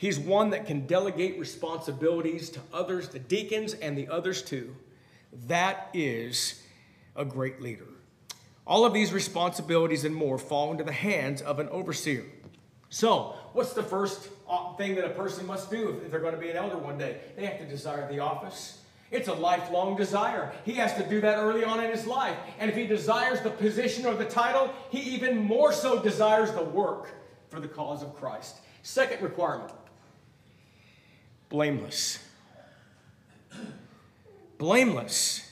he's 0.00 0.18
one 0.18 0.48
that 0.48 0.64
can 0.64 0.86
delegate 0.86 1.38
responsibilities 1.38 2.48
to 2.48 2.60
others, 2.72 3.10
the 3.10 3.18
deacons 3.18 3.74
and 3.74 3.98
the 3.98 4.08
others 4.08 4.40
too. 4.40 4.74
That 5.46 5.90
is 5.92 6.62
a 7.14 7.24
great 7.26 7.60
leader. 7.60 7.84
All 8.66 8.86
of 8.86 8.94
these 8.94 9.12
responsibilities 9.12 10.06
and 10.06 10.14
more 10.14 10.38
fall 10.38 10.72
into 10.72 10.84
the 10.84 10.92
hands 10.92 11.42
of 11.42 11.58
an 11.58 11.68
overseer. 11.68 12.24
So, 12.88 13.34
what's 13.52 13.74
the 13.74 13.82
first 13.82 14.30
uh, 14.48 14.72
thing 14.76 14.94
that 14.94 15.04
a 15.04 15.10
person 15.10 15.46
must 15.46 15.70
do 15.70 16.00
if 16.02 16.10
they're 16.10 16.20
going 16.20 16.34
to 16.34 16.40
be 16.40 16.48
an 16.48 16.56
elder 16.56 16.78
one 16.78 16.96
day? 16.96 17.18
They 17.36 17.44
have 17.44 17.58
to 17.58 17.66
desire 17.66 18.10
the 18.10 18.20
office. 18.20 18.78
It's 19.10 19.28
a 19.28 19.34
lifelong 19.34 19.96
desire. 19.96 20.50
He 20.64 20.72
has 20.74 20.94
to 20.94 21.06
do 21.06 21.20
that 21.20 21.36
early 21.36 21.62
on 21.62 21.84
in 21.84 21.90
his 21.90 22.06
life. 22.06 22.38
And 22.58 22.70
if 22.70 22.76
he 22.76 22.86
desires 22.86 23.42
the 23.42 23.50
position 23.50 24.06
or 24.06 24.14
the 24.14 24.24
title, 24.24 24.72
he 24.88 25.00
even 25.00 25.36
more 25.36 25.72
so 25.72 26.00
desires 26.00 26.52
the 26.52 26.64
work 26.64 27.10
for 27.50 27.60
the 27.60 27.68
cause 27.68 28.02
of 28.02 28.14
Christ. 28.16 28.56
Second 28.82 29.20
requirement 29.20 29.72
blameless. 31.50 32.18
Blameless. 34.56 35.46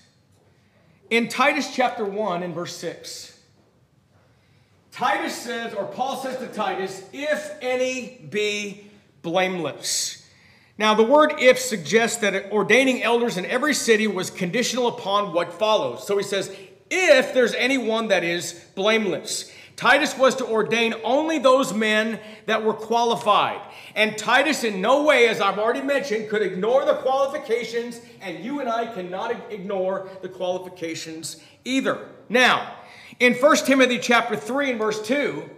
In 1.11 1.29
Titus 1.29 1.75
chapter 1.75 2.05
1 2.05 2.43
and 2.43 2.55
verse 2.55 2.75
6, 2.77 3.39
Titus 4.93 5.35
says, 5.35 5.75
or 5.75 5.85
Paul 5.85 6.17
says 6.17 6.39
to 6.39 6.47
Titus, 6.49 7.05
if 7.13 7.53
any 7.61 8.19
be 8.31 8.91
blameless. 9.23 10.27
Now, 10.77 10.95
the 10.95 11.03
word 11.03 11.35
if 11.39 11.59
suggests 11.59 12.19
that 12.19 12.53
ordaining 12.53 13.03
elders 13.03 13.37
in 13.37 13.45
every 13.47 13.75
city 13.75 14.07
was 14.07 14.31
conditional 14.31 14.89
upon 14.89 15.33
what 15.33 15.53
follows. 15.53 16.07
So 16.07 16.17
he 16.17 16.25
says, 16.25 16.55
if 16.91 17.35
there's 17.35 17.55
anyone 17.55 18.09
that 18.09 18.25
is 18.25 18.53
blameless. 18.75 19.53
Titus 19.79 20.19
was 20.19 20.35
to 20.35 20.45
ordain 20.45 20.93
only 21.05 21.39
those 21.39 21.73
men 21.73 22.19
that 22.47 22.65
were 22.65 22.75
qualified. 22.75 23.61
And 23.95 24.19
Titus, 24.19 24.65
in 24.65 24.81
no 24.81 25.05
way, 25.05 25.29
as 25.29 25.41
I've 25.41 25.57
already 25.57 25.83
mentioned, 25.83 26.29
could 26.29 26.43
ignore 26.43 26.85
the 26.85 26.97
qualifications, 26.97 28.01
and 28.21 28.45
you 28.45 28.59
and 28.59 28.69
I 28.69 28.93
cannot 28.93 29.37
ignore 29.53 30.09
the 30.21 30.29
qualifications 30.29 31.41
either. 31.65 32.09
Now, 32.29 32.75
in 33.21 33.35
1 33.35 33.57
Timothy 33.59 34.01
chapter 34.01 34.35
3 34.35 34.71
and 34.71 34.81
verse 34.81 35.01
2, 35.01 35.49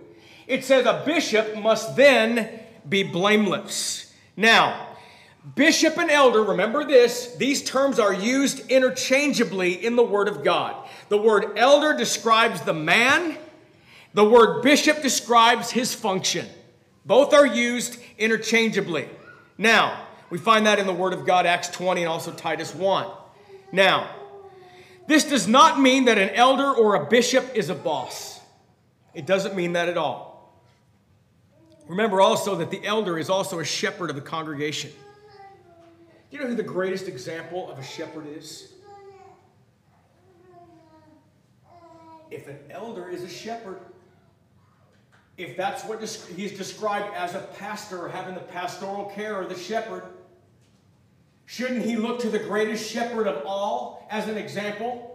it 0.46 0.66
says 0.66 0.84
a 0.84 1.02
bishop 1.06 1.56
must 1.56 1.96
then 1.96 2.60
be 2.86 3.02
blameless. 3.02 4.14
Now, 4.36 4.96
bishop 5.54 5.96
and 5.96 6.10
elder, 6.10 6.42
remember 6.42 6.84
this, 6.84 7.36
these 7.36 7.62
terms 7.64 7.98
are 7.98 8.12
used 8.12 8.70
interchangeably 8.70 9.82
in 9.82 9.96
the 9.96 10.02
Word 10.02 10.28
of 10.28 10.44
God. 10.44 10.76
The 11.08 11.16
word 11.16 11.56
elder 11.56 11.96
describes 11.96 12.60
the 12.60 12.74
man 12.74 13.38
the 14.14 14.24
word 14.24 14.62
bishop 14.62 15.02
describes 15.02 15.70
his 15.70 15.94
function. 15.94 16.46
Both 17.04 17.32
are 17.32 17.46
used 17.46 17.98
interchangeably. 18.18 19.08
Now, 19.56 20.06
we 20.30 20.38
find 20.38 20.66
that 20.66 20.78
in 20.78 20.86
the 20.86 20.92
Word 20.92 21.12
of 21.12 21.26
God, 21.26 21.44
Acts 21.44 21.68
20, 21.68 22.02
and 22.02 22.08
also 22.08 22.32
Titus 22.32 22.74
1. 22.74 23.06
Now, 23.72 24.10
this 25.06 25.24
does 25.24 25.48
not 25.48 25.80
mean 25.80 26.04
that 26.04 26.18
an 26.18 26.30
elder 26.30 26.72
or 26.72 26.94
a 26.94 27.06
bishop 27.06 27.44
is 27.54 27.68
a 27.68 27.74
boss. 27.74 28.40
It 29.12 29.26
doesn't 29.26 29.56
mean 29.56 29.72
that 29.72 29.88
at 29.88 29.96
all. 29.96 30.54
Remember 31.88 32.20
also 32.20 32.54
that 32.56 32.70
the 32.70 32.84
elder 32.84 33.18
is 33.18 33.28
also 33.28 33.58
a 33.58 33.64
shepherd 33.64 34.10
of 34.10 34.16
the 34.16 34.22
congregation. 34.22 34.90
Do 36.30 36.36
you 36.36 36.42
know 36.42 36.48
who 36.48 36.54
the 36.54 36.62
greatest 36.62 37.08
example 37.08 37.68
of 37.68 37.80
a 37.80 37.82
shepherd 37.82 38.28
is? 38.28 38.72
If 42.30 42.46
an 42.46 42.58
elder 42.70 43.08
is 43.08 43.24
a 43.24 43.28
shepherd, 43.28 43.80
if 45.42 45.56
that's 45.56 45.84
what 45.84 46.02
he's 46.36 46.56
described 46.56 47.14
as 47.14 47.34
a 47.34 47.40
pastor 47.58 48.04
or 48.04 48.08
having 48.08 48.34
the 48.34 48.40
pastoral 48.40 49.06
care 49.14 49.36
or 49.36 49.46
the 49.46 49.58
shepherd, 49.58 50.04
shouldn't 51.46 51.84
he 51.84 51.96
look 51.96 52.20
to 52.20 52.30
the 52.30 52.38
greatest 52.38 52.90
shepherd 52.90 53.26
of 53.26 53.44
all 53.46 54.06
as 54.10 54.28
an 54.28 54.36
example? 54.36 55.06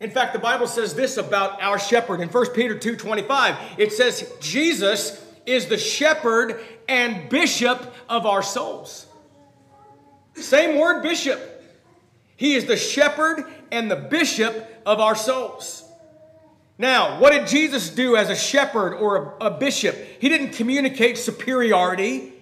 In 0.00 0.10
fact, 0.10 0.32
the 0.32 0.38
Bible 0.38 0.66
says 0.66 0.94
this 0.94 1.16
about 1.16 1.60
our 1.60 1.78
shepherd 1.78 2.20
in 2.20 2.28
1 2.28 2.54
Peter 2.54 2.78
2:25. 2.78 3.56
It 3.78 3.92
says 3.92 4.30
Jesus 4.40 5.24
is 5.46 5.66
the 5.66 5.78
shepherd 5.78 6.60
and 6.88 7.28
bishop 7.28 7.94
of 8.08 8.26
our 8.26 8.42
souls. 8.42 9.06
Same 10.34 10.78
word 10.78 11.02
bishop. 11.02 11.40
He 12.36 12.54
is 12.54 12.66
the 12.66 12.76
shepherd 12.76 13.44
and 13.72 13.90
the 13.90 13.96
bishop 13.96 14.82
of 14.86 15.00
our 15.00 15.16
souls. 15.16 15.87
Now, 16.78 17.18
what 17.20 17.32
did 17.32 17.48
Jesus 17.48 17.90
do 17.90 18.16
as 18.16 18.30
a 18.30 18.36
shepherd 18.36 18.94
or 18.94 19.36
a, 19.40 19.46
a, 19.46 19.50
bishop? 19.50 19.96
He 20.20 20.28
didn't 20.28 20.52
communicate 20.52 21.18
superiority. 21.18 22.32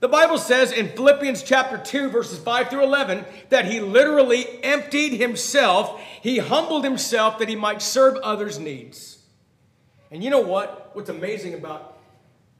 The 0.00 0.08
Bible 0.08 0.36
says 0.36 0.70
in 0.70 0.90
Philippians 0.90 1.42
chapter 1.42 1.78
2, 1.78 2.10
verses 2.10 2.38
5 2.38 2.68
through 2.68 2.84
11, 2.84 3.24
that 3.48 3.64
he 3.64 3.80
literally 3.80 4.62
emptied 4.62 5.14
himself. 5.14 5.98
He 6.20 6.36
humbled 6.38 6.84
himself 6.84 7.38
that 7.38 7.48
he 7.48 7.56
might 7.56 7.80
serve 7.80 8.16
others' 8.16 8.58
needs. 8.58 9.16
And 10.10 10.22
you 10.22 10.28
know 10.28 10.40
what? 10.40 10.90
What's 10.92 11.08
amazing 11.08 11.54
about 11.54 11.98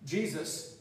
Jesus 0.06 0.76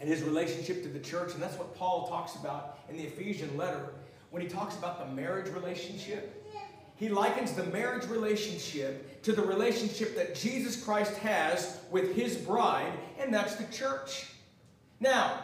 and 0.00 0.08
his 0.08 0.22
relationship 0.22 0.82
to 0.84 0.88
the 0.88 0.98
church, 0.98 1.34
and 1.34 1.42
that's 1.42 1.58
what 1.58 1.74
Paul 1.76 2.08
talks 2.08 2.34
about 2.36 2.78
in 2.88 2.96
the 2.96 3.04
Ephesian 3.04 3.58
letter, 3.58 3.92
when 4.30 4.40
he 4.40 4.48
talks 4.48 4.74
about 4.74 4.98
the 4.98 5.14
marriage 5.14 5.52
relationship. 5.52 6.41
He 7.02 7.08
likens 7.08 7.54
the 7.54 7.64
marriage 7.64 8.06
relationship 8.06 9.20
to 9.22 9.32
the 9.32 9.42
relationship 9.42 10.14
that 10.14 10.36
Jesus 10.36 10.80
Christ 10.84 11.16
has 11.16 11.80
with 11.90 12.14
his 12.14 12.36
bride, 12.36 12.92
and 13.18 13.34
that's 13.34 13.56
the 13.56 13.64
church. 13.72 14.26
Now, 15.00 15.40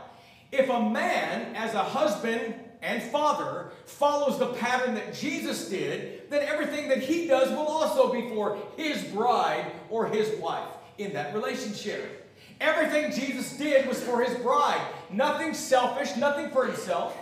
if 0.53 0.71
a 0.71 0.89
man, 0.89 1.57
as 1.57 1.75
a 1.75 1.83
husband 1.83 2.55
and 2.81 3.03
father, 3.03 3.73
follows 3.87 4.39
the 4.39 4.53
pattern 4.55 4.95
that 4.95 5.13
Jesus 5.13 5.69
did, 5.69 6.31
then 6.31 6.47
everything 6.47 6.89
that 6.91 7.03
he 7.03 7.27
does 7.27 7.51
will 7.51 7.67
also 7.67 8.13
be 8.13 8.29
for 8.29 8.57
his 8.77 9.03
bride 9.07 9.73
or 9.91 10.07
his 10.07 10.39
wife 10.39 10.69
in 10.99 11.13
that 11.15 11.35
relationship. 11.35 12.33
Everything 12.61 13.11
Jesus 13.11 13.57
did 13.57 13.89
was 13.89 14.01
for 14.01 14.23
his 14.23 14.39
bride. 14.45 14.81
Nothing 15.11 15.55
selfish, 15.55 16.17
nothing 16.17 16.51
for 16.51 16.67
himself. 16.67 17.17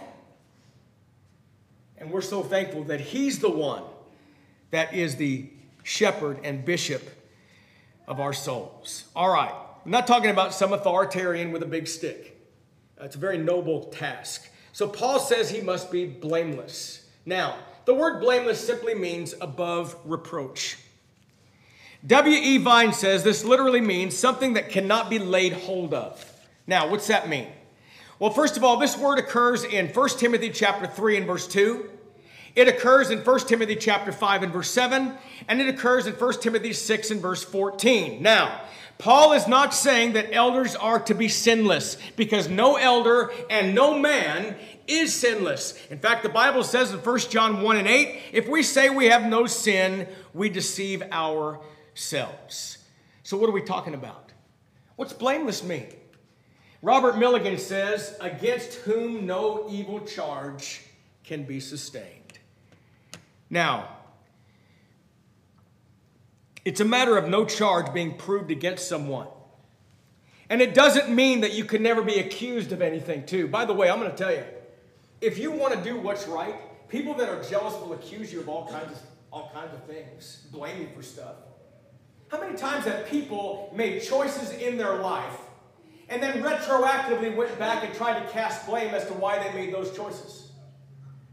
And 1.96 2.10
we're 2.10 2.20
so 2.20 2.42
thankful 2.42 2.84
that 2.84 3.00
he's 3.00 3.38
the 3.38 3.48
one 3.48 3.82
that 4.76 4.92
is 4.92 5.16
the 5.16 5.48
shepherd 5.82 6.38
and 6.44 6.64
bishop 6.64 7.02
of 8.06 8.20
our 8.20 8.34
souls. 8.34 9.04
All 9.16 9.30
right, 9.30 9.52
I'm 9.84 9.90
not 9.90 10.06
talking 10.06 10.30
about 10.30 10.52
some 10.52 10.72
authoritarian 10.72 11.50
with 11.50 11.62
a 11.62 11.66
big 11.66 11.88
stick. 11.88 12.38
It's 13.00 13.16
a 13.16 13.18
very 13.18 13.38
noble 13.38 13.84
task. 13.84 14.50
So 14.72 14.86
Paul 14.86 15.18
says 15.18 15.48
he 15.48 15.62
must 15.62 15.90
be 15.90 16.04
blameless. 16.04 17.08
Now, 17.24 17.56
the 17.86 17.94
word 17.94 18.20
blameless 18.20 18.64
simply 18.64 18.94
means 18.94 19.34
above 19.40 19.96
reproach. 20.04 20.76
W.E. 22.06 22.58
Vine 22.58 22.92
says 22.92 23.24
this 23.24 23.44
literally 23.44 23.80
means 23.80 24.14
something 24.14 24.52
that 24.54 24.68
cannot 24.68 25.08
be 25.08 25.18
laid 25.18 25.54
hold 25.54 25.94
of. 25.94 26.22
Now, 26.66 26.88
what's 26.88 27.06
that 27.06 27.28
mean? 27.28 27.48
Well, 28.18 28.30
first 28.30 28.56
of 28.56 28.64
all, 28.64 28.76
this 28.76 28.96
word 28.96 29.18
occurs 29.18 29.64
in 29.64 29.88
1 29.88 30.08
Timothy 30.18 30.50
chapter 30.50 30.86
3 30.86 31.16
and 31.16 31.26
verse 31.26 31.46
2. 31.46 31.90
It 32.56 32.68
occurs 32.68 33.10
in 33.10 33.18
1 33.18 33.40
Timothy 33.40 33.76
chapter 33.76 34.10
5 34.10 34.42
and 34.44 34.52
verse 34.52 34.70
7, 34.70 35.12
and 35.46 35.60
it 35.60 35.68
occurs 35.68 36.06
in 36.06 36.14
1 36.14 36.40
Timothy 36.40 36.72
6 36.72 37.10
and 37.10 37.20
verse 37.20 37.44
14. 37.44 38.22
Now, 38.22 38.62
Paul 38.96 39.34
is 39.34 39.46
not 39.46 39.74
saying 39.74 40.14
that 40.14 40.32
elders 40.32 40.74
are 40.74 40.98
to 41.00 41.14
be 41.14 41.28
sinless 41.28 41.98
because 42.16 42.48
no 42.48 42.76
elder 42.76 43.30
and 43.50 43.74
no 43.74 43.98
man 43.98 44.56
is 44.86 45.14
sinless. 45.14 45.78
In 45.90 45.98
fact, 45.98 46.22
the 46.22 46.30
Bible 46.30 46.62
says 46.62 46.92
in 46.92 46.98
1 46.98 47.18
John 47.18 47.60
1 47.60 47.76
and 47.76 47.86
8, 47.86 48.22
if 48.32 48.48
we 48.48 48.62
say 48.62 48.88
we 48.88 49.06
have 49.06 49.26
no 49.26 49.44
sin, 49.44 50.08
we 50.32 50.48
deceive 50.48 51.02
ourselves. 51.12 52.78
So, 53.22 53.36
what 53.36 53.50
are 53.50 53.52
we 53.52 53.62
talking 53.62 53.92
about? 53.92 54.32
What's 54.96 55.12
blameless 55.12 55.62
mean? 55.62 55.88
Robert 56.80 57.18
Milligan 57.18 57.58
says, 57.58 58.16
against 58.20 58.74
whom 58.76 59.26
no 59.26 59.66
evil 59.68 60.00
charge 60.00 60.80
can 61.22 61.42
be 61.42 61.60
sustained. 61.60 62.15
Now, 63.50 63.88
it's 66.64 66.80
a 66.80 66.84
matter 66.84 67.16
of 67.16 67.28
no 67.28 67.44
charge 67.44 67.92
being 67.94 68.16
proved 68.16 68.50
against 68.50 68.88
someone. 68.88 69.28
And 70.48 70.60
it 70.60 70.74
doesn't 70.74 71.14
mean 71.14 71.40
that 71.40 71.52
you 71.52 71.64
can 71.64 71.82
never 71.82 72.02
be 72.02 72.18
accused 72.18 72.72
of 72.72 72.82
anything, 72.82 73.26
too. 73.26 73.48
By 73.48 73.64
the 73.64 73.72
way, 73.72 73.90
I'm 73.90 73.98
going 73.98 74.10
to 74.10 74.16
tell 74.16 74.32
you 74.32 74.44
if 75.20 75.38
you 75.38 75.50
want 75.50 75.74
to 75.74 75.80
do 75.82 75.96
what's 75.96 76.26
right, 76.26 76.54
people 76.88 77.14
that 77.14 77.28
are 77.28 77.42
jealous 77.42 77.74
will 77.74 77.94
accuse 77.94 78.32
you 78.32 78.40
of 78.40 78.48
all 78.48 78.68
kinds 78.68 78.92
of, 78.92 78.98
all 79.32 79.50
kinds 79.54 79.72
of 79.74 79.84
things, 79.84 80.46
blame 80.52 80.80
you 80.80 80.88
for 80.94 81.02
stuff. 81.02 81.36
How 82.28 82.40
many 82.40 82.56
times 82.56 82.84
have 82.84 83.06
people 83.06 83.72
made 83.74 84.02
choices 84.02 84.50
in 84.50 84.76
their 84.76 84.96
life 84.96 85.38
and 86.08 86.22
then 86.22 86.42
retroactively 86.42 87.34
went 87.34 87.56
back 87.58 87.84
and 87.84 87.94
tried 87.94 88.20
to 88.20 88.30
cast 88.30 88.66
blame 88.66 88.94
as 88.94 89.06
to 89.06 89.14
why 89.14 89.42
they 89.42 89.52
made 89.54 89.72
those 89.72 89.96
choices? 89.96 90.45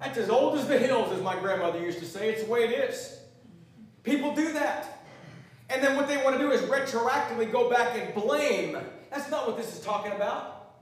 That's 0.04 0.18
as 0.18 0.30
old 0.30 0.58
as 0.60 0.68
the 0.68 0.78
hills, 0.78 1.14
as 1.14 1.22
my 1.22 1.40
grandmother 1.40 1.80
used 1.80 2.00
to 2.00 2.06
say. 2.06 2.30
It's 2.30 2.44
the 2.44 2.50
way 2.50 2.66
it 2.66 2.72
is. 2.72 3.20
People 4.04 4.36
do 4.36 4.52
that. 4.52 5.06
And 5.70 5.82
then 5.82 5.96
what 5.96 6.10
they 6.10 6.18
want 6.18 6.36
to 6.36 6.42
do 6.42 6.52
is 6.52 6.60
retroactively 6.64 7.50
go 7.50 7.70
back 7.70 7.98
and 7.98 8.14
blame. 8.14 8.78
That's 9.10 9.32
not 9.32 9.48
what 9.48 9.56
this 9.56 9.74
is 9.74 9.80
talking 9.80 10.12
about. 10.12 10.82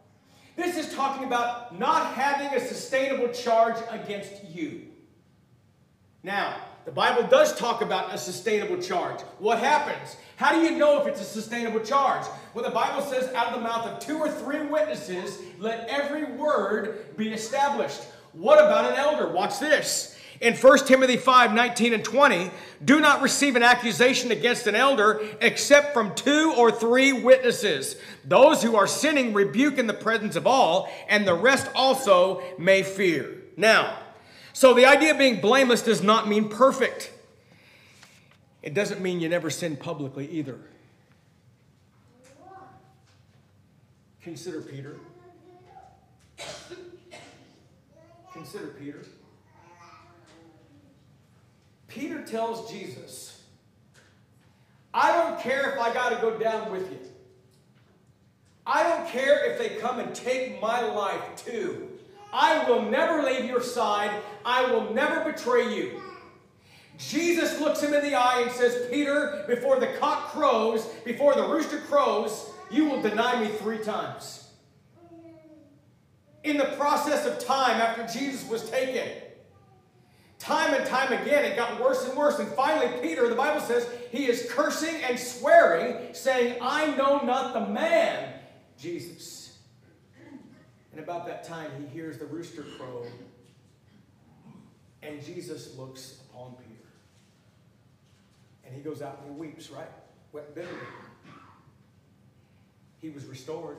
This 0.55 0.75
is 0.75 0.93
talking 0.95 1.25
about 1.25 1.77
not 1.77 2.15
having 2.15 2.47
a 2.47 2.59
sustainable 2.59 3.29
charge 3.29 3.77
against 3.91 4.43
you. 4.43 4.87
Now, 6.23 6.55
the 6.85 6.91
Bible 6.91 7.27
does 7.27 7.55
talk 7.55 7.83
about 7.83 8.13
a 8.13 8.17
sustainable 8.17 8.81
charge. 8.81 9.21
What 9.37 9.59
happens? 9.59 10.17
How 10.35 10.51
do 10.51 10.61
you 10.61 10.79
know 10.79 10.99
if 10.99 11.07
it's 11.07 11.21
a 11.21 11.25
sustainable 11.25 11.81
charge? 11.81 12.25
Well, 12.55 12.65
the 12.65 12.71
Bible 12.71 13.03
says, 13.03 13.31
out 13.35 13.49
of 13.49 13.53
the 13.53 13.61
mouth 13.61 13.85
of 13.85 13.99
two 13.99 14.17
or 14.17 14.29
three 14.29 14.65
witnesses, 14.65 15.37
let 15.59 15.87
every 15.87 16.23
word 16.23 17.15
be 17.17 17.31
established. 17.31 18.01
What 18.33 18.59
about 18.59 18.91
an 18.91 18.97
elder? 18.97 19.31
Watch 19.31 19.59
this. 19.59 20.17
In 20.39 20.55
1 20.55 20.87
Timothy 20.87 21.17
5 21.17 21.53
19 21.53 21.93
and 21.93 22.03
20, 22.03 22.49
do 22.83 22.99
not 22.99 23.21
receive 23.21 23.55
an 23.55 23.61
accusation 23.61 24.31
against 24.31 24.65
an 24.65 24.73
elder 24.73 25.21
except 25.39 25.93
from 25.93 26.15
two 26.15 26.53
or 26.57 26.71
three 26.71 27.13
witnesses. 27.13 27.95
Those 28.25 28.63
who 28.63 28.75
are 28.75 28.87
sinning 28.87 29.33
rebuke 29.33 29.77
in 29.77 29.85
the 29.85 29.93
presence 29.93 30.35
of 30.35 30.47
all, 30.47 30.91
and 31.07 31.27
the 31.27 31.35
rest 31.35 31.69
also 31.75 32.41
may 32.57 32.81
fear. 32.81 33.43
Now, 33.55 33.99
so 34.53 34.73
the 34.73 34.85
idea 34.85 35.11
of 35.11 35.19
being 35.19 35.41
blameless 35.41 35.83
does 35.83 36.01
not 36.01 36.27
mean 36.27 36.49
perfect. 36.49 37.11
It 38.63 38.73
doesn't 38.73 38.99
mean 38.99 39.19
you 39.19 39.29
never 39.29 39.49
sin 39.49 39.75
publicly 39.75 40.27
either. 40.31 40.59
Consider 44.23 44.61
Peter. 44.61 44.97
Consider 48.33 48.67
Peter. 48.67 49.05
Peter 51.87 52.23
tells 52.23 52.71
Jesus, 52.71 53.43
I 54.93 55.11
don't 55.11 55.39
care 55.41 55.71
if 55.71 55.79
I 55.79 55.93
got 55.93 56.09
to 56.09 56.15
go 56.17 56.37
down 56.39 56.71
with 56.71 56.89
you. 56.89 56.99
I 58.65 58.83
don't 58.83 59.07
care 59.09 59.51
if 59.51 59.57
they 59.57 59.79
come 59.79 59.99
and 59.99 60.13
take 60.15 60.61
my 60.61 60.81
life 60.81 61.21
too. 61.35 61.89
I 62.33 62.69
will 62.69 62.83
never 62.83 63.23
leave 63.23 63.45
your 63.45 63.61
side. 63.61 64.11
I 64.45 64.71
will 64.71 64.93
never 64.93 65.29
betray 65.29 65.75
you. 65.75 66.01
Jesus 66.97 67.59
looks 67.59 67.81
him 67.81 67.93
in 67.93 68.03
the 68.03 68.15
eye 68.15 68.41
and 68.41 68.51
says, 68.51 68.87
Peter, 68.89 69.43
before 69.47 69.79
the 69.79 69.87
cock 69.99 70.31
crows, 70.31 70.85
before 71.03 71.33
the 71.35 71.47
rooster 71.47 71.79
crows, 71.79 72.49
you 72.69 72.85
will 72.85 73.01
deny 73.01 73.43
me 73.43 73.47
three 73.47 73.79
times. 73.79 74.40
In 76.43 76.57
the 76.57 76.65
process 76.77 77.25
of 77.25 77.45
time 77.45 77.79
after 77.79 78.07
Jesus 78.07 78.47
was 78.49 78.69
taken, 78.69 79.07
Time 80.41 80.73
and 80.73 80.83
time 80.87 81.13
again, 81.13 81.45
it 81.45 81.55
got 81.55 81.79
worse 81.79 82.03
and 82.07 82.17
worse. 82.17 82.39
And 82.39 82.49
finally, 82.53 82.91
Peter, 82.99 83.29
the 83.29 83.35
Bible 83.35 83.61
says, 83.61 83.87
he 84.11 84.25
is 84.25 84.51
cursing 84.51 84.95
and 85.03 85.17
swearing, 85.17 86.15
saying, 86.15 86.57
I 86.59 86.95
know 86.95 87.19
not 87.19 87.53
the 87.53 87.71
man, 87.71 88.33
Jesus. 88.75 89.59
And 90.91 90.99
about 90.99 91.27
that 91.27 91.43
time, 91.43 91.69
he 91.79 91.85
hears 91.93 92.17
the 92.17 92.25
rooster 92.25 92.63
crow, 92.63 93.05
and 95.03 95.23
Jesus 95.23 95.77
looks 95.77 96.21
upon 96.31 96.55
Peter. 96.55 96.89
And 98.65 98.75
he 98.75 98.81
goes 98.81 99.03
out 99.03 99.19
and 99.23 99.35
he 99.35 99.39
weeps, 99.39 99.69
right? 99.69 99.89
Wept 100.33 100.55
bitterly. 100.55 100.75
He 102.99 103.11
was 103.11 103.25
restored. 103.25 103.77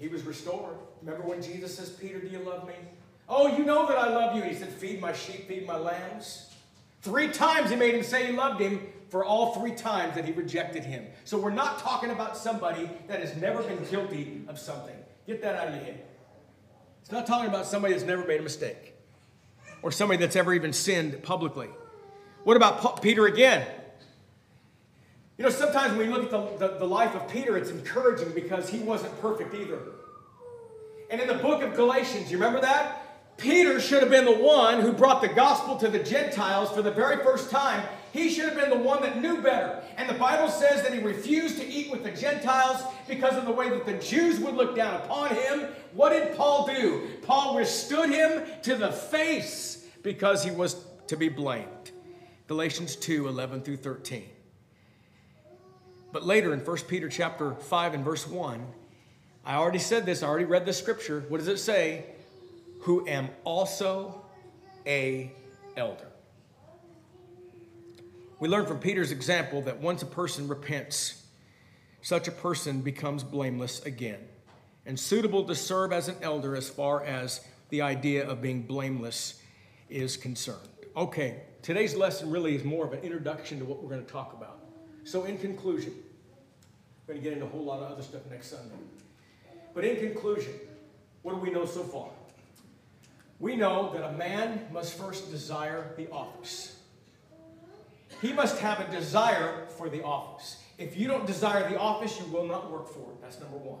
He 0.00 0.08
was 0.08 0.24
restored. 0.24 0.74
Remember 1.02 1.28
when 1.28 1.42
Jesus 1.42 1.76
says, 1.76 1.90
Peter, 1.90 2.18
do 2.18 2.26
you 2.26 2.40
love 2.40 2.66
me? 2.66 2.74
Oh, 3.28 3.54
you 3.56 3.64
know 3.64 3.86
that 3.86 3.98
I 3.98 4.08
love 4.08 4.34
you. 4.34 4.42
He 4.42 4.54
said, 4.54 4.70
Feed 4.70 5.00
my 5.00 5.12
sheep, 5.12 5.46
feed 5.46 5.66
my 5.66 5.76
lambs. 5.76 6.50
Three 7.02 7.28
times 7.28 7.70
he 7.70 7.76
made 7.76 7.94
him 7.94 8.02
say 8.02 8.26
he 8.26 8.32
loved 8.32 8.60
him 8.60 8.80
for 9.10 9.24
all 9.24 9.54
three 9.54 9.72
times 9.72 10.14
that 10.14 10.24
he 10.24 10.32
rejected 10.32 10.84
him. 10.84 11.06
So 11.24 11.38
we're 11.38 11.50
not 11.50 11.78
talking 11.78 12.10
about 12.10 12.36
somebody 12.36 12.90
that 13.08 13.20
has 13.20 13.36
never 13.36 13.62
been 13.62 13.82
guilty 13.90 14.42
of 14.48 14.58
something. 14.58 14.96
Get 15.26 15.42
that 15.42 15.56
out 15.56 15.68
of 15.68 15.74
your 15.74 15.84
head. 15.84 16.02
It's 17.02 17.12
not 17.12 17.26
talking 17.26 17.48
about 17.48 17.66
somebody 17.66 17.94
that's 17.94 18.06
never 18.06 18.26
made 18.26 18.40
a 18.40 18.42
mistake 18.42 18.94
or 19.82 19.92
somebody 19.92 20.18
that's 20.18 20.36
ever 20.36 20.54
even 20.54 20.72
sinned 20.72 21.22
publicly. 21.22 21.68
What 22.44 22.56
about 22.56 23.02
Peter 23.02 23.26
again? 23.26 23.66
You 25.40 25.46
know, 25.46 25.52
sometimes 25.52 25.96
when 25.96 26.06
we 26.06 26.12
look 26.12 26.24
at 26.24 26.30
the, 26.30 26.68
the, 26.68 26.78
the 26.80 26.84
life 26.84 27.14
of 27.14 27.26
Peter, 27.26 27.56
it's 27.56 27.70
encouraging 27.70 28.32
because 28.32 28.68
he 28.68 28.80
wasn't 28.80 29.18
perfect 29.22 29.54
either. 29.54 29.78
And 31.08 31.18
in 31.18 31.26
the 31.26 31.42
book 31.42 31.62
of 31.62 31.72
Galatians, 31.72 32.30
you 32.30 32.36
remember 32.36 32.60
that? 32.60 33.38
Peter 33.38 33.80
should 33.80 34.02
have 34.02 34.10
been 34.10 34.26
the 34.26 34.36
one 34.36 34.80
who 34.80 34.92
brought 34.92 35.22
the 35.22 35.28
gospel 35.28 35.78
to 35.78 35.88
the 35.88 35.98
Gentiles 35.98 36.70
for 36.72 36.82
the 36.82 36.90
very 36.90 37.24
first 37.24 37.50
time. 37.50 37.82
He 38.12 38.28
should 38.28 38.50
have 38.50 38.54
been 38.54 38.68
the 38.68 38.84
one 38.84 39.00
that 39.00 39.22
knew 39.22 39.40
better. 39.40 39.82
And 39.96 40.06
the 40.10 40.18
Bible 40.18 40.50
says 40.50 40.82
that 40.82 40.92
he 40.92 41.00
refused 41.00 41.56
to 41.56 41.66
eat 41.66 41.90
with 41.90 42.04
the 42.04 42.12
Gentiles 42.12 42.82
because 43.08 43.34
of 43.38 43.46
the 43.46 43.52
way 43.52 43.70
that 43.70 43.86
the 43.86 43.94
Jews 43.94 44.38
would 44.40 44.56
look 44.56 44.76
down 44.76 45.00
upon 45.00 45.34
him. 45.34 45.68
What 45.94 46.10
did 46.10 46.36
Paul 46.36 46.66
do? 46.66 47.08
Paul 47.22 47.54
withstood 47.54 48.10
him 48.10 48.42
to 48.64 48.76
the 48.76 48.92
face 48.92 49.86
because 50.02 50.44
he 50.44 50.50
was 50.50 50.84
to 51.06 51.16
be 51.16 51.30
blamed. 51.30 51.92
Galatians 52.46 52.94
2 52.94 53.26
11 53.26 53.62
through 53.62 53.78
13. 53.78 54.28
But 56.12 56.24
later 56.24 56.52
in 56.52 56.60
1 56.60 56.76
Peter 56.88 57.08
chapter 57.08 57.54
5 57.54 57.94
and 57.94 58.04
verse 58.04 58.26
1, 58.26 58.66
I 59.44 59.54
already 59.54 59.78
said 59.78 60.06
this, 60.06 60.22
I 60.22 60.28
already 60.28 60.44
read 60.44 60.66
the 60.66 60.72
scripture. 60.72 61.24
What 61.28 61.38
does 61.38 61.48
it 61.48 61.58
say? 61.58 62.04
who 62.80 63.06
am 63.06 63.28
also 63.44 64.24
a 64.86 65.32
elder. 65.76 66.06
We 68.38 68.48
learn 68.48 68.66
from 68.66 68.78
Peter's 68.78 69.12
example 69.12 69.62
that 69.62 69.78
once 69.80 70.02
a 70.02 70.06
person 70.06 70.48
repents, 70.48 71.22
such 72.00 72.26
a 72.26 72.32
person 72.32 72.80
becomes 72.80 73.22
blameless 73.22 73.84
again 73.84 74.20
and 74.86 74.98
suitable 74.98 75.44
to 75.44 75.54
serve 75.54 75.92
as 75.92 76.08
an 76.08 76.16
elder 76.22 76.56
as 76.56 76.70
far 76.70 77.04
as 77.04 77.44
the 77.68 77.82
idea 77.82 78.26
of 78.26 78.40
being 78.40 78.62
blameless 78.62 79.42
is 79.90 80.16
concerned. 80.16 80.68
Okay, 80.96 81.42
today's 81.60 81.94
lesson 81.94 82.30
really 82.30 82.56
is 82.56 82.64
more 82.64 82.86
of 82.86 82.94
an 82.94 83.00
introduction 83.00 83.58
to 83.58 83.66
what 83.66 83.82
we're 83.82 83.90
going 83.90 84.04
to 84.04 84.10
talk 84.10 84.32
about. 84.32 84.59
So, 85.04 85.24
in 85.24 85.38
conclusion, 85.38 85.94
we're 87.06 87.14
going 87.14 87.22
to 87.22 87.24
get 87.24 87.32
into 87.32 87.46
a 87.46 87.48
whole 87.48 87.64
lot 87.64 87.82
of 87.82 87.92
other 87.92 88.02
stuff 88.02 88.22
next 88.30 88.50
Sunday. 88.50 88.74
But 89.74 89.84
in 89.84 89.96
conclusion, 89.96 90.54
what 91.22 91.34
do 91.34 91.40
we 91.40 91.50
know 91.50 91.66
so 91.66 91.82
far? 91.82 92.10
we 93.40 93.56
know 93.56 93.90
that 93.94 94.04
a 94.04 94.12
man 94.12 94.66
must 94.70 94.96
first 94.96 95.30
desire 95.30 95.92
the 95.96 96.08
office. 96.10 96.76
He 98.20 98.34
must 98.34 98.58
have 98.58 98.80
a 98.80 98.90
desire 98.90 99.66
for 99.78 99.88
the 99.88 100.04
office. 100.04 100.62
If 100.76 100.96
you 100.96 101.08
don't 101.08 101.26
desire 101.26 101.68
the 101.68 101.78
office, 101.78 102.20
you 102.20 102.26
will 102.26 102.46
not 102.46 102.70
work 102.70 102.88
for 102.88 103.10
it. 103.12 103.20
That's 103.22 103.40
number 103.40 103.56
one. 103.56 103.80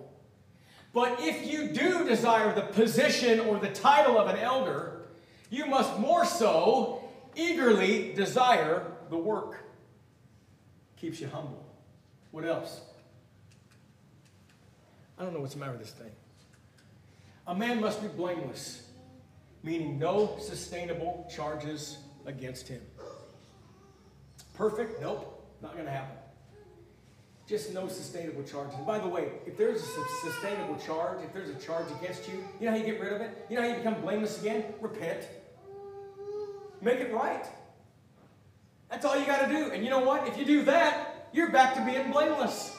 But 0.94 1.20
if 1.20 1.46
you 1.46 1.68
do 1.68 2.08
desire 2.08 2.54
the 2.54 2.62
position 2.62 3.38
or 3.40 3.58
the 3.58 3.68
title 3.68 4.18
of 4.18 4.28
an 4.28 4.38
elder, 4.38 5.02
you 5.50 5.66
must 5.66 5.98
more 5.98 6.24
so 6.24 7.04
eagerly 7.36 8.14
desire 8.14 8.92
the 9.10 9.16
work. 9.16 9.62
Keeps 11.00 11.20
you 11.20 11.28
humble. 11.28 11.64
What 12.30 12.44
else? 12.44 12.82
I 15.18 15.22
don't 15.22 15.32
know 15.32 15.40
what's 15.40 15.54
the 15.54 15.60
matter 15.60 15.72
with 15.72 15.80
this 15.80 15.92
thing. 15.92 16.12
A 17.46 17.54
man 17.54 17.80
must 17.80 18.02
be 18.02 18.08
blameless 18.08 18.90
meaning 19.62 19.98
no 19.98 20.36
sustainable 20.38 21.28
charges 21.34 21.98
against 22.26 22.68
him. 22.68 22.80
Perfect? 24.54 25.00
Nope, 25.00 25.46
not 25.62 25.74
going 25.74 25.86
to 25.86 25.90
happen. 25.90 26.16
Just 27.46 27.74
no 27.74 27.88
sustainable 27.88 28.44
charges. 28.44 28.76
And 28.76 28.86
by 28.86 28.98
the 28.98 29.08
way, 29.08 29.32
if 29.46 29.56
there's 29.56 29.82
a 29.82 30.04
sustainable 30.22 30.76
charge, 30.76 31.24
if 31.24 31.32
there's 31.32 31.50
a 31.50 31.58
charge 31.58 31.86
against 32.00 32.28
you, 32.28 32.44
you 32.60 32.66
know 32.66 32.72
how 32.72 32.76
you 32.76 32.84
get 32.84 33.00
rid 33.00 33.12
of 33.12 33.20
it? 33.20 33.46
You 33.50 33.56
know 33.56 33.62
how 33.62 33.68
you 33.68 33.74
become 33.76 34.00
blameless 34.00 34.40
again? 34.40 34.64
Repent. 34.80 35.26
Make 36.80 37.00
it 37.00 37.12
right. 37.12 37.44
That's 38.90 39.04
all 39.04 39.18
you 39.18 39.24
got 39.24 39.46
to 39.46 39.48
do. 39.48 39.70
And 39.70 39.84
you 39.84 39.90
know 39.90 40.00
what? 40.00 40.26
If 40.26 40.36
you 40.36 40.44
do 40.44 40.64
that, 40.64 41.28
you're 41.32 41.50
back 41.50 41.74
to 41.74 41.84
being 41.84 42.10
blameless. 42.10 42.76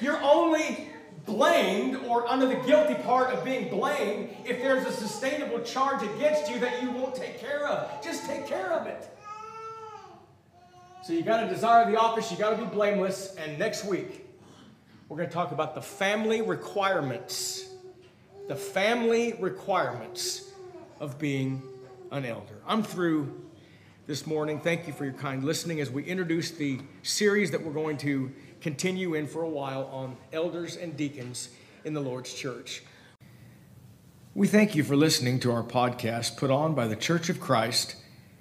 You're 0.00 0.20
only 0.20 0.88
blamed 1.24 1.96
or 2.06 2.26
under 2.26 2.46
the 2.46 2.56
guilty 2.66 2.94
part 2.94 3.30
of 3.30 3.44
being 3.44 3.68
blamed 3.68 4.30
if 4.44 4.60
there's 4.60 4.86
a 4.86 4.92
sustainable 4.92 5.60
charge 5.60 6.02
against 6.02 6.50
you 6.50 6.58
that 6.58 6.82
you 6.82 6.90
won't 6.90 7.14
take 7.14 7.38
care 7.38 7.66
of. 7.66 8.02
Just 8.02 8.26
take 8.26 8.46
care 8.46 8.72
of 8.72 8.86
it. 8.86 9.08
So 11.04 11.12
you 11.12 11.22
got 11.22 11.42
to 11.42 11.48
desire 11.48 11.90
the 11.90 11.98
office, 11.98 12.30
you 12.30 12.36
got 12.36 12.50
to 12.50 12.56
be 12.56 12.66
blameless, 12.66 13.34
and 13.36 13.58
next 13.58 13.84
week 13.84 14.26
we're 15.08 15.16
going 15.16 15.28
to 15.28 15.34
talk 15.34 15.52
about 15.52 15.74
the 15.74 15.80
family 15.80 16.42
requirements. 16.42 17.68
The 18.48 18.56
family 18.56 19.34
requirements 19.38 20.50
of 21.00 21.18
being 21.18 21.62
an 22.10 22.24
elder. 22.24 22.60
I'm 22.66 22.82
through 22.82 23.47
this 24.08 24.26
morning. 24.26 24.58
Thank 24.58 24.86
you 24.86 24.94
for 24.94 25.04
your 25.04 25.12
kind 25.12 25.44
listening 25.44 25.82
as 25.82 25.90
we 25.90 26.02
introduce 26.02 26.50
the 26.50 26.80
series 27.02 27.50
that 27.50 27.62
we're 27.62 27.74
going 27.74 27.98
to 27.98 28.32
continue 28.62 29.12
in 29.12 29.26
for 29.26 29.42
a 29.42 29.48
while 29.48 29.84
on 29.92 30.16
elders 30.32 30.76
and 30.76 30.96
deacons 30.96 31.50
in 31.84 31.92
the 31.92 32.00
Lord's 32.00 32.32
church. 32.32 32.82
We 34.34 34.46
thank 34.46 34.74
you 34.74 34.82
for 34.82 34.96
listening 34.96 35.40
to 35.40 35.52
our 35.52 35.62
podcast 35.62 36.38
put 36.38 36.50
on 36.50 36.74
by 36.74 36.88
the 36.88 36.96
Church 36.96 37.28
of 37.28 37.38
Christ 37.38 37.96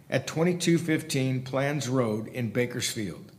at 0.09 0.25
2215 0.25 1.43
Planz 1.43 1.91
Road 1.91 2.29
in 2.29 2.49
Bakersfield. 2.49 3.33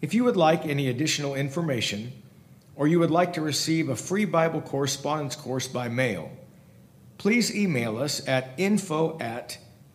If 0.00 0.14
you 0.14 0.22
would 0.22 0.36
like 0.36 0.64
any 0.64 0.86
additional 0.86 1.34
information, 1.34 2.12
or 2.76 2.86
you 2.86 3.00
would 3.00 3.10
like 3.10 3.32
to 3.32 3.40
receive 3.40 3.88
a 3.88 3.96
free 3.96 4.26
Bible 4.26 4.60
correspondence 4.60 5.34
course 5.34 5.66
by 5.66 5.88
mail, 5.88 6.30
please 7.16 7.52
email 7.52 7.98
us 7.98 8.24
at 8.28 8.52
info 8.58 9.18
at 9.18 9.58